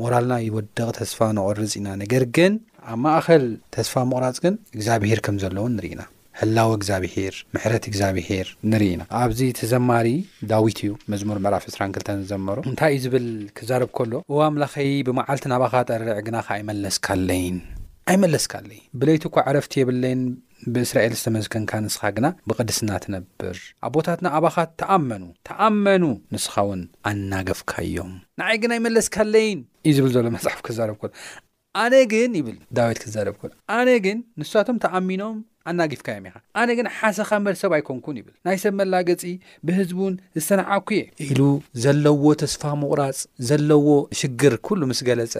ሞራልና 0.00 0.34
ይወደቕ 0.46 0.88
ተስፋ 1.00 1.18
ንቐርፅ 1.36 1.74
ኢና 1.80 1.88
ነገር 2.02 2.22
ግን 2.36 2.52
ኣብ 2.92 2.98
ማእኸል 3.06 3.44
ተስፋ 3.74 3.94
ምቑራፅ 4.10 4.36
ግን 4.44 4.54
እግዚኣብሄር 4.76 5.20
ከም 5.26 5.36
ዘለዉ 5.42 5.64
ንርኢኢና 5.76 6.02
ሕላዊ 6.40 6.70
እግዚኣብሄር 6.78 7.34
ምሕረት 7.54 7.84
እግዚኣብሄር 7.90 8.46
ንርኢ 8.70 8.86
ኢና 8.94 9.02
ኣብዚ 9.20 9.40
ተዘማሪ 9.58 10.08
ዳዊት 10.50 10.78
እዩ 10.84 10.92
መዝሙር 11.12 11.38
ምዕራፍ 11.44 11.64
2ራ2ተ 11.74 12.08
ዝዘመሮ 12.22 12.56
እንታይ 12.70 12.92
እዩ 12.98 13.02
ዝብል 13.04 13.26
ክዛረብ 13.58 13.90
ከሎ 13.98 14.12
እዋ 14.32 14.40
ምላኸይ 14.54 14.90
ብመዓልቲ 15.08 15.44
ናባኻ 15.52 15.74
ጠርዕ 15.90 16.08
ግና 16.28 16.36
ኸ 16.46 16.54
ኣይመለስካለይን 16.56 17.58
ኣይመለስ 18.12 18.44
ካ 18.52 18.60
ለይ 18.70 18.80
ብለይት 19.00 19.24
ኳ 19.34 19.44
ዓረፍቲ 19.50 19.72
የብለይን 19.80 20.22
ብእስራኤል 20.74 21.14
ዝተመዝገንካ 21.20 21.72
ንስኻ 21.84 22.02
ግና 22.16 22.26
ብቅድስና 22.48 22.90
ትነብር 23.04 23.56
ኣብቦታትና 23.86 24.26
ኣባኻት 24.38 24.70
ተኣመኑ 24.80 25.24
ተኣመኑ 25.48 26.02
ንስኻ 26.34 26.54
ውን 26.68 26.82
ኣናገፍካ 27.10 27.72
እዮም 27.88 28.12
ንዓይ 28.40 28.56
ግና 28.64 28.72
ይመለስካ 28.80 29.16
ኣለይን 29.26 29.60
እዩ 29.88 29.94
ዝብል 29.98 30.12
ዘሎ 30.16 30.26
መጽሓፍ 30.36 30.60
ክዛረብ 30.66 30.96
ክል 31.02 31.12
ኣነ 31.84 31.92
ግን 32.12 32.32
ይብል 32.40 32.56
ዳዊት 32.78 32.98
ክዛረብ 33.04 33.36
ኮል 33.42 33.52
ኣነ 33.78 33.88
ግን 34.06 34.18
ንሳቶም 34.40 34.78
ተኣሚኖም 34.84 35.36
ኣናጊፍካ 35.70 36.08
ዮ 36.16 36.28
ኻ 36.34 36.38
ኣነ 36.60 36.68
ግን 36.78 36.86
ሓሰኻ 36.98 37.30
መር 37.44 37.54
ሰብ 37.62 37.72
ኣይኮንኩን 37.76 38.16
ይብል 38.20 38.34
ናይ 38.46 38.56
ሰብ 38.62 38.74
መላገፂ 38.80 39.22
ብህዝቡን 39.66 40.14
ዝተናዓኩ 40.38 40.88
እየ 40.96 41.02
ኢሉ 41.26 41.40
ዘለዎ 41.84 42.24
ተስፋ 42.42 42.62
ምቑራፅ 42.82 43.18
ዘለዎ 43.50 43.86
ሽግር 44.20 44.54
ኩሉ 44.68 44.80
ምስ 44.92 45.00
ገለጸ 45.08 45.34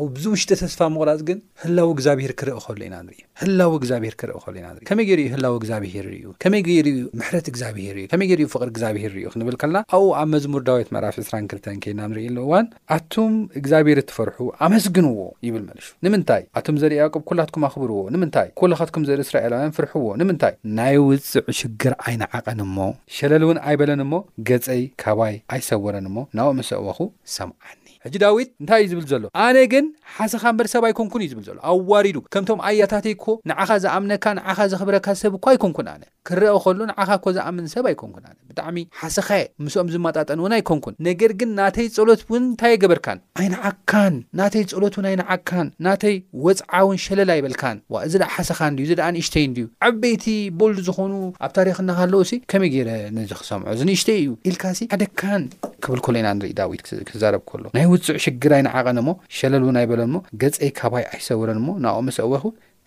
ኣብ 0.00 0.06
ብዙ 0.16 0.24
ውሽጢ 0.34 0.50
ተስፋ 0.62 0.80
ምቑራፅ 0.94 1.20
ግን 1.28 1.38
ህላዊ 1.64 1.88
እግዚኣብሄር 1.96 2.32
ክርኢ 2.42 2.54
ኸህሉ 2.66 2.80
ኢና 2.88 2.96
ንር 3.06 3.14
ህላዊ 3.42 3.72
እግዚኣብሄር 3.80 4.14
ክርኢ 4.22 4.36
ኸሉ 4.46 4.56
ኢና 4.62 4.68
ር 4.76 4.84
ከመይ 4.90 5.06
ገርዩ 5.10 5.26
ህላዊ 5.34 5.54
እግዚኣብሄር 5.60 6.06
ዩ 6.24 6.34
ከመይ 6.44 6.62
ገር 6.68 6.88
ምሕረት 7.20 7.46
እግዚኣብሄር 7.52 7.96
ከመይ 8.14 8.28
ር 8.40 8.48
ፍቕሪ 8.54 8.68
እግዚኣብሄር 8.74 9.12
ዩ 9.24 9.34
ክንብል 9.36 9.56
ከልና 9.62 9.78
ኣብኡ 9.98 10.08
ኣብ 10.22 10.28
መዝሙር 10.34 10.62
ዳዊት 10.70 10.90
መዕራፍ 10.96 11.16
22 11.24 11.70
ከይና 11.86 12.00
ንሪኢ 12.12 12.26
ሉእዋን 12.38 12.66
ኣቶም 12.98 13.32
እግዚኣብሄር 13.62 14.00
እትፈርሑ 14.04 14.38
ኣመስግንዎ 14.68 15.22
ይብል 15.48 15.64
መልሹ 15.70 15.86
ንምንታይ 16.04 16.42
ኣቶም 16.60 16.76
ዘርያ 16.84 17.02
ቅብ 17.16 17.22
ኩላትኩም 17.30 17.64
ኣኽብርዎ 17.70 18.02
ንምንታይ 18.16 18.48
ኩልካትኩም 18.62 19.04
ዘርኢ 19.10 19.20
ዝስርእ 19.24 19.44
ፍርሕዎ 19.76 20.06
ንምንታይ 20.20 20.54
ናይ 20.78 20.96
ውፅዑ 21.08 21.44
ሽግር 21.58 21.94
ኣይነዓቐንሞ 22.08 22.76
ሸለል 23.16 23.44
እውን 23.46 23.58
ኣይበለን 23.68 24.02
ሞ 24.12 24.22
ገጸይ 24.50 24.82
ካባይ 25.02 25.34
ኣይሰውረንሞ 25.56 26.16
ናብኡ 26.38 26.52
መሰእወኹ 26.60 26.98
ሰምዓን 27.36 27.76
ሕጂ 28.06 28.14
ዳዊት 28.22 28.48
እንታይ 28.60 28.80
እዩ 28.82 28.86
ዝብል 28.92 29.04
ዘሎ 29.10 29.24
ኣነ 29.46 29.56
ግን 29.72 29.84
ሓሰኻ 30.16 30.42
እምበር 30.52 30.66
ሰብ 30.72 30.84
ኣይኮንኩን 30.88 31.22
እዩ 31.24 31.28
ዝብል 31.32 31.44
ዘሎ 31.48 31.56
ኣዋሪዱ 31.72 32.16
ከምቶም 32.34 32.58
ኣያታተይ 32.68 33.14
ኮ 33.24 33.34
ንዓኻ 33.50 33.70
ዝኣምነካ 33.84 34.24
ንዓኻ 34.38 34.58
ዘኽብረካ 34.72 35.06
ሰብ 35.20 35.32
እኳ 35.38 35.44
ኣይኮንኩን 35.52 35.88
ኣነ 35.92 36.02
ክረአ 36.28 36.54
ከሉ 36.64 36.78
ንዓኻ 36.90 37.08
ኮ 37.24 37.32
ዝኣምን 37.36 37.66
ሰብ 37.74 37.84
ኣይኮንኩን 37.90 38.24
ኣነ 38.30 38.36
ብጣዕሚ 38.48 38.76
ሓሰኻየ 39.02 39.42
ምስኦም 39.66 39.88
ዝማጣጠን 39.94 40.40
እውን 40.42 40.54
ኣይኮንኩን 40.58 40.94
ነገር 41.08 41.32
ግን 41.42 41.50
ናተይ 41.58 41.88
ፀሎት 41.96 42.22
ውን 42.32 42.42
እንታይ 42.48 42.74
ገበርካን 42.84 43.18
ይ 43.44 43.48
ዓካን 43.70 44.14
ናተይ 44.40 44.64
ፀሎት 44.74 44.94
እውን 44.98 45.08
ይነዓካን 45.14 45.68
ናተይ 45.88 46.16
ወፅዓውን 46.46 46.98
ሸለላ 47.04 47.30
ይበልካን 47.40 47.78
እዚ 48.08 48.14
ዳኣ 48.24 48.30
ሓሰኻ 48.38 48.60
ዩ 48.82 48.86
ዚ 48.90 48.98
ኣ 49.08 49.10
ንእሽተይ 49.18 49.46
ድዩ 49.60 49.66
ዓበይቲ 49.90 50.26
ቦልድ 50.60 50.80
ዝኾኑ 50.88 51.12
ኣብ 51.44 51.50
ታሪክ 51.60 51.78
ናካለው 51.88 52.20
እሲ 52.26 52.32
ከመይ 52.50 52.70
ገይረ 52.74 52.90
ነዚ 53.18 53.30
ክሰምዖ 53.42 53.66
እዚ 53.76 53.80
ንእሽተይ 53.92 54.18
እዩ 54.24 54.30
ኢልካሲ 54.50 54.80
ሓደካን 54.94 55.42
ክብል 55.84 56.00
ከሎ 56.06 56.14
ኢና 56.22 56.28
ንርኢ 56.40 56.52
ዳዊት 56.58 56.82
ክዛረብ 57.10 57.42
ከሎ 57.52 57.62
ውጹዕ 57.92 58.16
ሽግራይ 58.24 58.60
ንዓቐን 58.66 58.98
ሞ 59.06 59.10
ሸለሉ 59.38 59.64
ና 59.76 59.82
ይ 59.82 59.86
በሎንሞ 59.90 60.16
ገጸይ 60.42 60.70
ካባይ 60.78 61.04
ኣይሰውረንሞ 61.14 61.68
ናኡምሰወኹ 61.84 62.44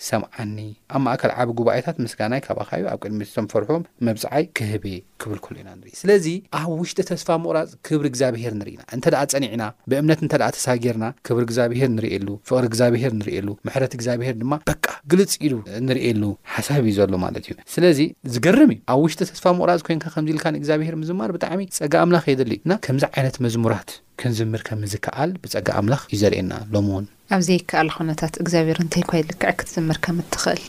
ሰምዓኒ 0.08 0.58
ኣብ 0.96 1.02
ማእከል 1.06 1.32
ዓብ 1.42 1.50
ጉባኤታት 1.60 1.98
ምስጋናይ 2.06 2.42
ካባኸ 2.46 2.70
እዩ 2.80 2.86
ኣብ 2.94 3.00
ቅድሚ 3.04 3.20
ዝተንፈርሑዎም 3.30 3.84
መብፅዓይ 4.08 4.44
ክህበ 4.58 4.86
ክብል 5.24 5.40
ከህሉ 5.44 5.58
ኢና 5.62 5.70
ንርኢ 5.80 5.94
ስለዚ 6.02 6.26
ኣብ 6.60 6.70
ውሽጢ 6.82 7.00
ተስፋ 7.12 7.28
ምቑራፅ 7.44 7.70
ክብሪ 7.88 8.06
እግዚኣብሄር 8.12 8.54
ንርኢና 8.60 8.82
እንተደኣ 8.98 9.22
ጸኒዕና 9.34 9.64
ብእምነት 9.92 10.22
እንተኣ 10.26 10.44
ተሳጌርና 10.58 11.06
ክብሪ 11.28 11.42
እግዚኣብሄር 11.50 11.90
ንርእየሉ 11.98 12.28
ፍቕሪ 12.50 12.64
እግዚኣብሄር 12.72 13.14
ንርእየሉ 13.22 13.48
ምሕረት 13.70 13.96
እግዚኣብሄር 14.00 14.36
ድማ 14.42 14.54
በቃ 14.72 14.86
ግልጽ 15.14 15.34
ኢሉ 15.48 15.56
ንርእሉ 15.88 16.24
ሓሳብ 16.56 16.84
እዩ 16.92 16.96
ዘሎ 17.00 17.14
ማለት 17.26 17.46
እዩ 17.48 17.56
ስለዚ 17.76 18.00
ዝገርም 18.36 18.72
እዩ 18.76 18.80
ኣብ 18.94 19.00
ውሽጢ 19.06 19.22
ተስፋ 19.34 19.46
ምቑራፅ 19.60 19.82
ኮንካ 19.90 20.06
ከምዚ 20.16 20.32
ኢልካንእግዚኣብሄር 20.36 20.96
ምዝማር 21.04 21.32
ብጣዕሚ 21.38 21.62
ጸጋ 21.78 21.94
ኣምላኽ 22.06 22.26
የደል 22.34 22.52
እዩ 22.56 22.60
እና 22.68 22.74
ከምዚ 22.88 23.04
ዓይነት 23.16 23.38
መዝሙራት 23.48 23.92
ክንዝምር 24.22 24.62
ከ 24.68 24.78
ምዝከኣል 24.82 25.32
ብጸጋ 25.44 25.70
ኣምላኽ 25.80 26.02
እዩ 26.12 26.20
ዘርእየና 26.24 26.54
ሎሚ 26.76 26.88
እውን 26.94 27.06
ኣብዘይከኣ 27.36 27.84
ኮነታት 27.98 28.34
እግዚኣብሔር 28.42 28.78
እንታይ 28.84 29.04
ኳይ 29.10 29.22
ልክዕ 29.30 29.50
ክትዝምርከም 29.60 30.18
እትኽእል 30.24 30.60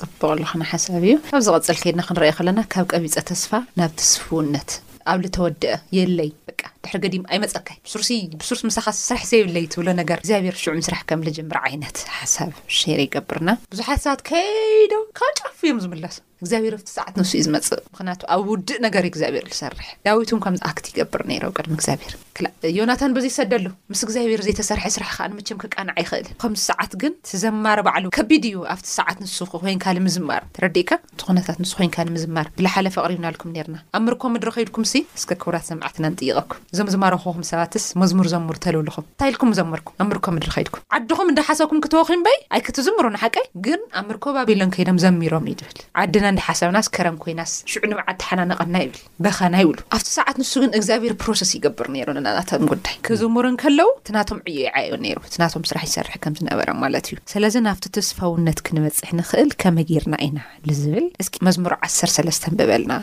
ፅቡቅሉኹነ 0.00 0.62
ሓሳብ 0.72 1.02
እዩ 1.06 1.14
ኣብ 1.32 1.42
ዝቐፅል 1.46 1.78
ከይድና 1.82 2.02
ክንረአዩ 2.08 2.32
ከለና 2.38 2.60
ካብ 2.74 2.86
ቀቢፀ 2.92 3.16
ተስፋ 3.30 3.50
ናብቲስፍውነት 3.80 4.70
ኣብ 5.10 5.18
ዝተወድአ 5.26 5.74
የለይ 5.96 6.30
በ 6.46 6.56
ድሕሪ 6.84 6.96
ገዲም 7.04 7.22
ኣይመፀካይ 7.34 7.76
ሱ 7.92 7.98
ብሱርስ 8.40 8.62
ምሳኻስ 8.68 8.96
ስራሕ 9.08 9.22
ዘይብለይ 9.30 9.64
ትብሎ 9.72 9.88
ነገር 10.00 10.18
እግዚኣብሔር 10.22 10.56
ሽዑ 10.62 10.72
ምስራሕ 10.80 11.00
ከም 11.10 11.22
ዝጀምር 11.26 11.58
ዓይነት 11.68 11.96
ሓሳብ 12.18 12.50
ሽረ 12.78 12.98
ይገብርና 13.06 13.50
ብዙሓት 13.72 14.00
ሰባት 14.06 14.22
ከይደው 14.30 15.04
ካብ 15.20 15.32
ጫፍ 15.40 15.58
እዮም 15.66 15.80
ዝምለሱ 15.84 16.18
እግዚኣብሔር 16.42 16.74
ብቲ 16.80 16.90
ሰዓት 16.96 17.14
ንሱ 17.20 17.32
እዩ 17.38 17.44
ዝመፅእ 17.48 17.82
ምክንያቱ 17.92 18.20
ኣብ 18.34 18.44
ውድእ 18.52 18.80
ነገር 18.86 19.02
እዩ 19.08 19.12
እግዚኣብሔር 19.12 19.46
ዝሰርሕ 19.56 19.90
ዳዊቱም 20.08 20.40
ከምዝኣክቲ 20.46 20.86
ይገብር 20.94 21.22
ነይሮ 21.32 21.42
ቅድሚ 21.58 21.74
እግዚኣብሔር 21.78 22.14
ዮናታን 22.76 23.12
ብዙይ 23.16 23.30
ይሰደሉ 23.32 23.66
ምስ 23.92 24.00
እግዚኣብሔር 24.06 24.40
ዘይተሰርሐ 24.46 24.84
ስራሕ 24.94 25.10
ከ 25.16 25.20
ንመቸም 25.30 25.58
ክቃንዓ 25.62 25.94
ይኽእል 26.02 26.26
ከምዚ 26.42 26.60
ሰዓት 26.70 26.92
ግን 27.02 27.12
ትዘማር 27.28 27.78
በዕሉ 27.86 28.04
ከቢድ 28.16 28.44
እዩ 28.50 28.58
ኣብቲ 28.74 28.86
ሰዓት 28.98 29.18
ንሱ 29.24 29.36
ኮይንካ 29.52 29.84
ንምዝማር 29.98 30.42
ተረዲእካ 30.56 30.90
እቲ 31.14 31.20
ኩነታት 31.28 31.58
ንሱ 31.62 31.72
ኮይንካ 31.78 31.96
ንምዝማር 32.08 32.46
ብላሓለ 32.58 32.86
ፈቕሪብናልኩም 32.96 33.50
ነርና 33.56 33.76
ኣብ 33.98 34.02
ምርኮ 34.06 34.22
ምድሪ 34.34 34.50
ከይድኩም 34.56 34.86
ሲ 34.92 35.02
እስከ 35.18 35.30
ክብራት 35.42 35.66
ሰምዓትና 35.70 36.04
ንጥይቐኩም 36.14 36.60
እዞምዝማር 36.74 37.16
ኩኹም 37.24 37.44
ሰባትስ 37.50 37.86
መዝሙር 38.02 38.28
ዘምር 38.34 38.58
ተልብሉኹም 38.66 39.04
እንታይ 39.10 39.32
ልኩም 39.36 39.52
ዘምርኩም 39.60 39.94
ኣብ 40.04 40.08
ምርኮ 40.12 40.26
ምድሪ 40.36 40.50
ኸይድኩም 40.56 40.82
ዓድኹም 40.98 41.30
እንዳ 41.32 41.40
ሓሳብኩም 41.50 41.82
ክትወኺምበይ 41.86 42.38
ኣይ 42.56 42.62
ክትዝምሩንሓቀይ 42.68 43.46
ግን 43.68 43.82
ኣብ 44.00 44.06
ምርኮ 44.10 44.24
ባቢሎን 44.38 44.72
ከይዶም 44.76 45.00
ዘሚሮም 45.06 45.46
እዩ 45.52 45.56
ድብል 45.62 45.80
ዓድና 46.02 46.24
እንዳ 46.34 46.40
ሓሳብናስከረን 46.48 47.18
ኮይናስ 47.24 47.52
ሽዑ 47.72 47.82
ንባዓድ 47.92 48.16
ተሓናነቐና 48.24 48.74
ይብል 48.86 49.00
በኻና 49.26 49.54
ይብሉ 49.64 49.78
ኣብቲ 49.98 50.08
ሰዓት 50.18 50.36
ንሱ 50.42 50.54
ግን 50.64 50.70
እግዚኣብሔር 50.80 51.14
ፕሮሴስ 51.24 51.52
ይገብር 51.58 51.88
ነይሩና 51.96 52.16
ናቶም 52.38 52.64
ጉዳይ 52.72 52.96
ክዝሙሩን 53.06 53.56
ከለው 53.62 53.88
እትናቶም 54.00 54.38
ዕዩ 54.50 54.58
የዓዮ 54.66 54.90
ነይሩ 55.04 55.18
እትናቶም 55.28 55.66
ስራሕ 55.70 55.84
ይሰርሐ 55.88 56.14
ከም 56.24 56.34
ዝነበረ 56.40 56.68
ማለት 56.84 57.06
እዩ 57.10 57.16
ስለዚ 57.32 57.54
ናብቲ 57.66 57.84
ተስፋውነት 57.96 58.60
ክንበፅሕ 58.68 59.10
ንኽእል 59.18 59.50
ከመጊርና 59.64 60.14
ኢና 60.28 60.38
ንዝብል 60.68 61.06
እስ 61.24 61.28
መዝሙሮ 61.48 61.72
1ሰ3ለስተ 61.90 62.52
ብበልና 62.60 62.94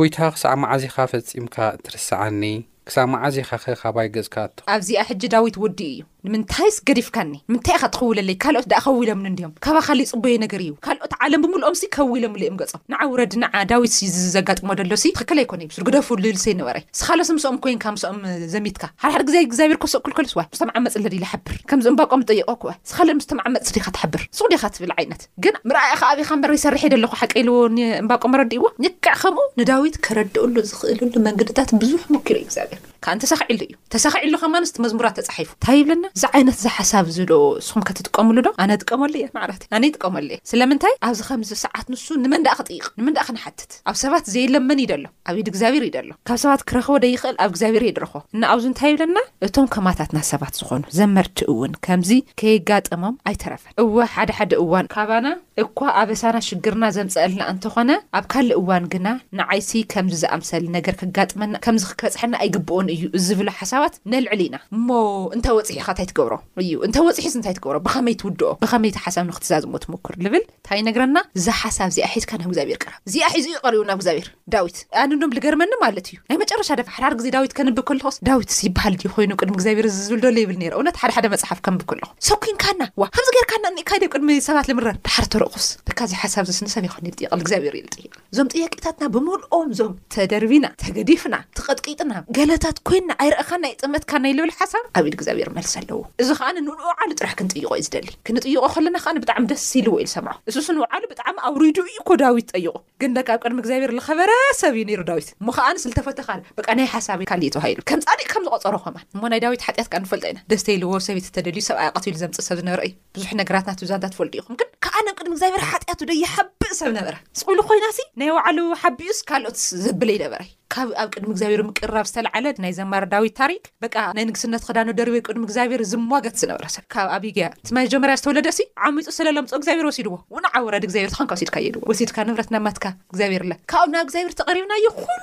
ጎይታ 0.00 0.18
ክሳዕ 0.36 0.54
መዕዚኻ 0.64 0.96
ፈጺምካ 1.14 1.56
እትርስዓኒ 1.78 2.44
ክሳዕ 2.88 3.04
መዕዘኻኸ 3.14 3.64
ካባይ 3.80 4.08
ገዝካ 4.14 4.36
ኣቶ 4.46 4.58
ኣብዚኣ 4.76 5.02
ሕጂ 5.10 5.22
ዳዊት 5.34 5.56
ውዲ 5.64 5.80
እዩ 5.94 6.00
ንምንታይስ 6.26 6.76
ገዲፍካኒ 6.88 7.30
ንምንታይ 7.48 7.74
ኢኻ 7.78 7.84
ትኽውለለይ 7.94 8.36
ካልኦት 8.42 8.66
ዳእ 8.72 8.80
ከው 8.84 8.96
ኢሎምኒእድዮም 9.06 9.52
ካባካሊ 9.64 10.00
ፅበየ 10.10 10.34
ነገር 10.44 10.60
እዩ 10.64 10.72
ካልኦት 10.86 11.12
ዓለም 11.24 11.40
ብምልኦምሲ 11.44 11.82
ከው 11.96 12.10
ኢሎምሉዮም 12.18 12.56
ገጾም 12.60 12.80
ንዓ 12.92 13.00
ውረድ 13.12 13.32
ንዓ 13.42 13.52
ዳዊት 13.70 13.94
ዘጋጥሞ 14.34 14.68
ደሎሲ 14.80 15.04
ትኽክል 15.16 15.38
ኣይኮነ 15.42 15.60
እዩ 15.66 15.70
ስርግደፉሉል 15.76 16.36
ሰ 16.42 16.46
ይነበረይ 16.52 16.84
ስኻለስ 17.00 17.30
ምስኦም 17.36 17.56
ኮይንካ 17.64 17.84
ምስኦም 17.96 18.18
ዘሚትካ 18.54 18.84
ሓድሓደ 19.04 19.24
ግዜ 19.32 19.36
እግዚኣብሄር 19.48 19.78
ክሶክልከልስ 19.84 20.34
ዋ 20.40 20.44
ምስቶም 20.52 20.70
ዓ 20.74 20.84
መፅለድልሓብር 20.86 21.56
ከምዚ 21.72 21.86
እምባቆም 21.92 22.22
ዝጠይቀ 22.24 22.52
ክ 22.62 22.76
ስኻለ 22.92 23.08
ምስቶም 23.22 23.40
ዓመፅሊድካ 23.50 23.86
ትሓብር 23.98 24.22
ንሱክዲካ 24.32 24.66
ትብል 24.78 24.92
ዓይነት 24.98 25.24
ግን 25.46 25.54
ምርኣኢ 25.68 25.92
ከኣብካመሪ 26.02 26.52
ይሰርሐ 26.60 26.82
ደለኹ 26.94 27.12
ሓቀሉዎ 27.24 27.58
ንእምባቆ 27.80 28.22
ኣረዲ 28.32 28.54
ይዎ 28.60 28.64
ንክዕ 28.86 29.14
ከምኡ 29.24 29.44
ንዳዊት 29.62 29.96
ከረድኡሉ 30.06 30.54
ዝኽእልሉ 30.70 31.14
መንግድታት 31.28 31.70
ብዙሕ 31.82 32.00
ሙኪር 32.16 32.38
እግዚኣብሔር 32.44 32.80
ካ 33.04 33.12
እንተሳኽዒሉ 33.16 33.60
እዩ 33.68 33.74
ተሳኽዒሉ 33.92 34.34
ከማንስቲ 34.42 34.76
መዝሙራት 34.84 35.16
ተፃሒፉ 35.28 35.48
እንታይ 35.56 35.76
ይብለና 35.80 36.04
እዚ 36.16 36.24
ዓይነት 36.36 36.56
እዛሓሳብ 36.60 37.06
ዝደ 37.16 37.30
ንስኹም 37.60 37.82
ከትጥቀምሉ 37.88 38.36
ዶ 38.46 38.50
ኣነ 38.62 38.72
ጥቀመሉ 38.82 39.12
እየ 39.20 39.26
ማለት 39.38 39.62
እ 39.66 39.68
ኣነ 39.76 39.82
ይጥቀመሉ 39.90 40.26
እየ 40.34 40.38
ስለምንታይ 40.50 40.94
ኣብዚ 41.08 41.20
ከምዚ 41.28 41.50
ሰዓት 41.64 41.86
ንሱ 41.92 42.04
ንመንዳኣ 42.24 42.54
ክጥይቕ 42.60 42.86
ንመንዳኣ 42.98 43.24
ክንሓትት 43.28 43.70
ኣብ 43.92 43.96
ሰባት 44.02 44.24
ዘይለመኒ 44.34 44.78
እዩ 44.84 44.88
ደሎ 44.92 45.06
ኣብኢድ 45.30 45.48
እግዚኣብሔር 45.52 45.84
እዩ 45.86 45.92
ደሎ 45.96 46.10
ካብ 46.30 46.38
ሰባት 46.44 46.62
ክረኽቦ 46.70 46.96
ደይኽእል 47.04 47.36
ኣብ 47.44 47.50
እግዚኣብሔር 47.52 47.84
እየድረኾ 47.86 48.12
እናኣብዚ 48.36 48.64
እንታይ 48.72 48.90
ይብለና 48.94 49.18
እቶም 49.46 49.66
ከማታትና 49.76 50.18
ሰባት 50.32 50.54
ዝኾኑ 50.60 50.84
ዘመርቲእ 50.98 51.48
እውን 51.54 51.74
ከምዚ 51.86 52.12
ከየጋጠሞም 52.42 53.16
ኣይተረፈን 53.30 53.74
እወ 53.84 53.96
ሓደሓደ 54.14 54.52
እዋን 54.66 54.90
ካባና 54.94 55.26
እኳ 55.64 55.78
ኣበሳና 56.00 56.36
ሽግርና 56.50 56.84
ዘምፀአልና 56.98 57.42
እንተኾነ 57.54 57.90
ኣብ 58.18 58.24
ካልእ 58.34 58.56
እዋን 58.60 58.84
ግና 58.94 59.08
ንዓይሲ 59.40 59.70
ከምዚዝኣምሰል 59.94 60.64
ነገር 60.78 60.94
ክጋጥመና 61.02 61.52
ከምዚ 61.66 61.82
ክከጽሐና 61.92 62.34
ኣይግብኡን 62.42 62.86
እዩ 62.91 62.91
እዩ 62.92 63.02
እዝብለ 63.18 63.48
ሓሳባት 63.58 63.94
ነልዕሊ 64.12 64.40
ኢና 64.48 64.56
እሞ 64.76 64.88
እንተይ 65.34 65.52
ወፅሒኢከ 65.56 65.86
እንታይ 65.92 66.06
ትገብሮ 66.10 66.34
እዩ 66.62 66.72
እንተ 66.86 66.96
ወፅሒስ 67.06 67.34
እንታይ 67.38 67.54
ትገብሮ 67.58 67.76
ብከመይቲ 67.86 68.20
ውድኦ 68.28 68.48
ብከመይቲ 68.62 68.96
ሓሳብ 69.04 69.24
ንክትዛዝሞ 69.30 69.72
ትሞክር 69.84 70.14
ዝብል 70.24 70.42
ንታይ 70.62 70.80
ነግረና 70.88 71.18
እዛ 71.38 71.46
ሓሳብ 71.60 71.88
እዚኣሒዝካ 71.92 72.30
ና 72.40 72.42
እግዚኣብሔር 72.50 72.78
ቀራብ 72.82 72.98
እዚኣ 73.08 73.28
ሒዙ 73.36 73.46
ዩ 73.54 73.56
ቀሪቡ 73.64 73.80
ናብ 73.90 73.98
ግዚኣብሔር 74.02 74.28
ዳዊት 74.54 74.76
ኣነ 75.02 75.10
ዶም 75.22 75.32
ዝገርመኒ 75.36 75.72
ማለት 75.84 76.06
እዩ 76.10 76.18
ናይ 76.30 76.38
መጨረሻ 76.42 76.68
ደ 76.80 76.84
ሓድሓር 76.96 77.14
ግዜ 77.20 77.26
ዳዊት 77.36 77.54
ከንብብ 77.60 77.80
ከልኩስ 77.90 78.16
ዳዊት 78.30 78.50
ይበሃል 78.66 78.96
ኮይኑ 79.16 79.30
ቅድሚ 79.42 79.54
እግዚኣብሔርዝብልደሎ 79.58 80.36
ይብል 80.44 80.58
ነይረ 80.62 80.74
እውነት 80.80 80.96
ሓደሓደ 81.02 81.26
መፅሓፍ 81.36 81.58
ከንብብ 81.66 81.86
ከልኹ 81.92 82.08
ሰኪንካና 82.30 82.82
ዋ 83.02 83.08
ከምዚ 83.16 83.28
ጌርካና 83.38 83.64
ኒ 83.76 83.84
ካይደብ 83.90 84.10
ቅድሚ 84.16 84.28
ሰባት 84.48 84.68
ልምረር 84.70 84.96
ድሓርተረእኩስ 85.08 85.68
ደካ 85.88 85.98
ዚ 86.10 86.14
ሓሳብ 86.22 86.44
እዚ 86.50 86.54
ስነሰብ 86.60 86.84
ይክኒል 86.88 87.14
ጥቕል 87.20 87.40
እግዚኣብሔር 87.44 87.74
የ 87.78 87.82
ልጥቅ 87.86 88.04
እዞም 88.32 88.50
ጥያቄታትና 88.54 89.04
ብምልኦም 89.16 89.66
እዞም 89.74 89.92
ተደርቢና 90.16 90.66
ተገዲፍና 90.84 91.34
ተቐጥቂጥና 91.58 92.12
ገለታት 92.38 92.76
ኮይና 92.88 93.10
ኣይ 93.22 93.28
ርአኻን 93.34 93.60
ናይ 93.64 93.72
ጥምትካ 93.84 94.10
ናይ 94.24 94.32
ልብል 94.36 94.52
ሓሳብ 94.58 94.84
ኣብ 94.98 95.04
ኢል 95.08 95.14
እግዚኣብሔር 95.16 95.48
መልስ 95.56 95.72
ኣለዎ 95.80 95.98
እዚ 96.22 96.28
ከዓ 96.38 96.46
ንእ 96.56 96.64
ባዕሉ 96.80 97.10
ጥራሕ 97.18 97.34
ክንጥይቆ 97.38 97.68
እዩ 97.78 97.82
ዝደሊ 97.86 98.08
ክንጥይቆ 98.26 98.62
ከለና 98.74 98.96
ከኣ 99.04 99.12
ብጣዕሚ 99.24 99.42
ደስ 99.52 99.64
ተይልዎ 99.72 99.94
ኢል 100.02 100.08
ሰምዖ 100.14 100.30
ንሱሱንባዓሉ 100.48 101.02
ብጣዕሚ 101.12 101.36
ኣብ 101.48 101.54
ሩድ 101.62 101.78
ኢኮ 101.96 102.08
ዳዊት 102.22 102.48
ጠይቁ 102.54 102.74
ግን 103.00 103.10
ደኣብ 103.16 103.38
ቅድሚ 103.44 103.58
እግዚኣብሔር 103.62 103.90
ዝኸበረ 103.98 104.30
ሰብ 104.60 104.74
እዩ 104.78 104.82
ነይሩ 104.90 105.00
ዳዊት 105.10 105.28
እሞ 105.40 105.46
ከኣ 105.58 105.66
ስልተፈተኻል 105.84 106.40
ብ 106.56 106.64
ናይ 106.80 106.88
ሓሳብካልእዩ 106.94 107.50
ተዋሃኢሉ 107.56 107.78
ከም 107.90 108.00
ጻዲእ 108.06 108.28
ከም 108.32 108.42
ዝቐፀሮ 108.48 108.76
ከማ 108.86 108.96
እሞናይ 109.16 109.42
ዳዊት 109.44 109.62
ሓጢያት 109.66 109.90
ካ 109.92 109.96
ንፈልጠ 110.04 110.24
ኢና 110.32 110.40
ደስ 110.52 110.62
እተይልዎ 110.64 110.92
ሰብት 111.08 111.28
ተደልዩ 111.36 111.62
ሰብኣ 111.70 111.84
ቐትሉ 111.98 112.16
ዘምፅእ 112.22 112.46
ሰብ 112.48 112.56
ዝነበረ 112.62 112.80
እዩ 112.88 112.94
ብዙሕ 113.18 113.30
ነገራትናትብዛንታ 113.42 114.04
ትፈልጡ 114.14 114.32
ኢኹም 114.40 114.54
ግን 114.62 114.68
ከብኣነኣብ 114.86 115.14
ቅድሚ 115.20 115.32
ግዚኣብሔር 115.38 115.64
ሓጢኣት 115.72 116.02
ደይሃብእ 116.12 116.74
ሰብ 116.80 116.90
ነበረ 116.98 117.14
ስቁሉ 117.42 117.58
ኮይናስ 117.70 118.00
ናይ 118.22 118.30
ባዕሉ 118.38 118.58
ሓቢኡስ 118.82 119.20
ካልኦት 119.30 119.58
ዘብለዩነበረዩ 119.84 120.50
ካብ 120.74 120.88
ኣብ 121.02 121.08
ቅድሚ 121.14 121.30
እግዚኣብሔር 121.34 121.62
ምቅራብ 121.68 122.06
ዝተለዓለ 122.10 122.44
ናይ 122.64 122.72
ዘማርዳዊት 122.78 123.34
ታሪክ 123.40 123.62
በቃ 123.84 123.96
ናይ 124.16 124.24
ንግስነት 124.28 124.62
ክዳን 124.68 124.90
ደርብ 124.98 125.14
ቅድሚ 125.26 125.42
እግዚኣብሔር 125.48 125.82
ዝዋገት 125.92 126.36
ዝነበረሰብ 126.42 126.84
ካብ 126.94 127.08
ኣብግያ 127.16 127.48
ማጀመር 127.78 128.12
ዝተወለደ 128.20 128.46
እሲ 128.54 128.60
ዓሚፁ 128.88 129.06
ስለሎምፆ 129.18 129.52
እግዚኣብሔር 129.60 129.88
ወሲድዎ 129.90 130.14
ውንዓ 130.36 130.54
ወራድ 130.68 130.86
እግዚኣብሔር 130.88 131.14
ኾንካ 131.18 131.32
ወሲድካ 131.38 131.56
የድዎ 131.66 131.82
ወሲድካ 131.92 132.16
ንብረት 132.30 132.50
ናማትካ 132.56 132.84
እግዚኣብሔርኣለ 133.12 133.52
ካብ 133.74 133.82
ኣብ 133.86 133.92
ናብ 133.96 134.04
እግዚኣብሔር 134.08 134.36
ተቐሪብና 134.40 134.72
ይኹን 134.86 135.22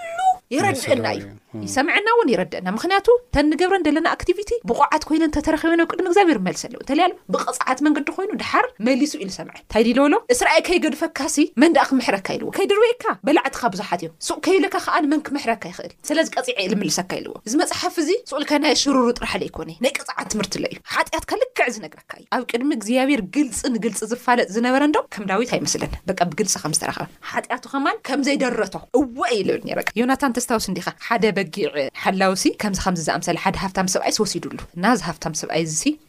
ይረድእና 0.54 1.08
እዩ 1.18 1.26
ይሰምዐና 1.66 2.08
እውን 2.16 2.30
ይረድእና 2.32 2.68
ምክንያቱ 2.76 3.08
እተንገብረን 3.32 3.84
ዘለና 3.88 4.08
ኣክቲቪቲ 4.16 4.52
ብቑዓት 4.70 5.04
ኮይነ 5.10 5.24
ተተረኽበና 5.36 5.80
ኣብ 5.86 5.92
ቅድሚ 5.94 6.06
እግዚኣብሔር 6.10 6.40
መልስ 6.48 6.62
ኣለው 6.68 6.80
እንተለያሎ 6.84 7.12
ብቕፅዓት 7.34 7.80
መንገዲ 7.86 8.08
ኮይኑ 8.16 8.32
ድሓር 8.42 8.66
መሊሱ 8.88 9.14
ኢሉ 9.24 9.30
ሰምዐ 9.38 9.54
እንታይ 9.64 9.84
ዲ 9.88 9.94
ለበሎ 9.98 10.16
እስራኤል 10.36 10.64
ከይገድፈካሲ 10.70 11.38
መንዳእ 11.64 11.86
ክምሕረካ 11.90 12.28
ኢልዎ 12.38 12.50
ከይድርቤየካ 12.58 13.06
በላዕትካ 13.30 13.64
ብዙሓት 13.76 14.02
እዮም 14.06 14.14
ሱእ 14.28 14.40
ከይለካ 14.48 14.76
ከኣ 14.86 14.96
መን 15.14 15.22
ክምሕረካ 15.28 15.64
ይኽእል 15.74 15.94
ስለዚ 16.10 16.28
ቀፂዐ 16.36 16.58
ኢልምልሰካ 16.66 17.12
ኢልዎ 17.22 17.34
እዚ 17.50 17.54
መፅሓፍ 17.62 17.98
እዚ 18.06 18.12
ስኡልካ 18.32 18.52
ናይ 18.66 18.76
ሽሩር 18.84 19.08
ጥራሕለ 19.20 19.44
ይኮነእዩ 19.50 19.80
ናይ 19.88 19.94
ቅፅዓት 20.00 20.30
ትምህርቲ 20.36 20.54
ሎ 20.64 20.66
እዩ 20.74 20.80
ሓጢኣትካ 20.96 21.32
ልክዕ 21.44 21.68
ዝነግረካ 21.78 22.12
እዩ 22.22 22.28
ኣብ 22.38 22.46
ቅድሚ 22.54 22.70
እግዚኣብሔር 22.80 23.24
ግልፂ 23.38 23.60
ንግልፂ 23.76 24.02
ዝፋለጥ 24.14 24.48
ዝነበረንዶ 24.58 24.98
ከም 25.16 25.26
ዳዊት 25.34 25.54
ኣይመስለና 25.58 25.96
በ 26.10 26.30
ብግል 26.34 26.50
ከምዝተረኸበ 26.66 27.10
ሓጢያቱኸማል 27.34 27.98
ከምዘይደረቶ 28.10 28.76
እወይ 29.04 29.34
ይልብልዮና 29.42 30.14
ኣስታዊስዲካ 30.40 30.88
ሓደ 31.08 31.24
በጊዕ 31.38 31.66
ሓላውሲ 32.04 32.44
ከምዚ 32.62 32.80
ከምዚዝኣምሰለ 32.84 33.38
ሓደ 33.44 33.56
ሃፍታም 33.64 33.88
ሰብኣይ 33.94 34.12
ስወሲዱሉ 34.18 34.60
እናዚ 34.78 35.00
ሃፍታም 35.10 35.34
ሰብኣይ 35.42 35.64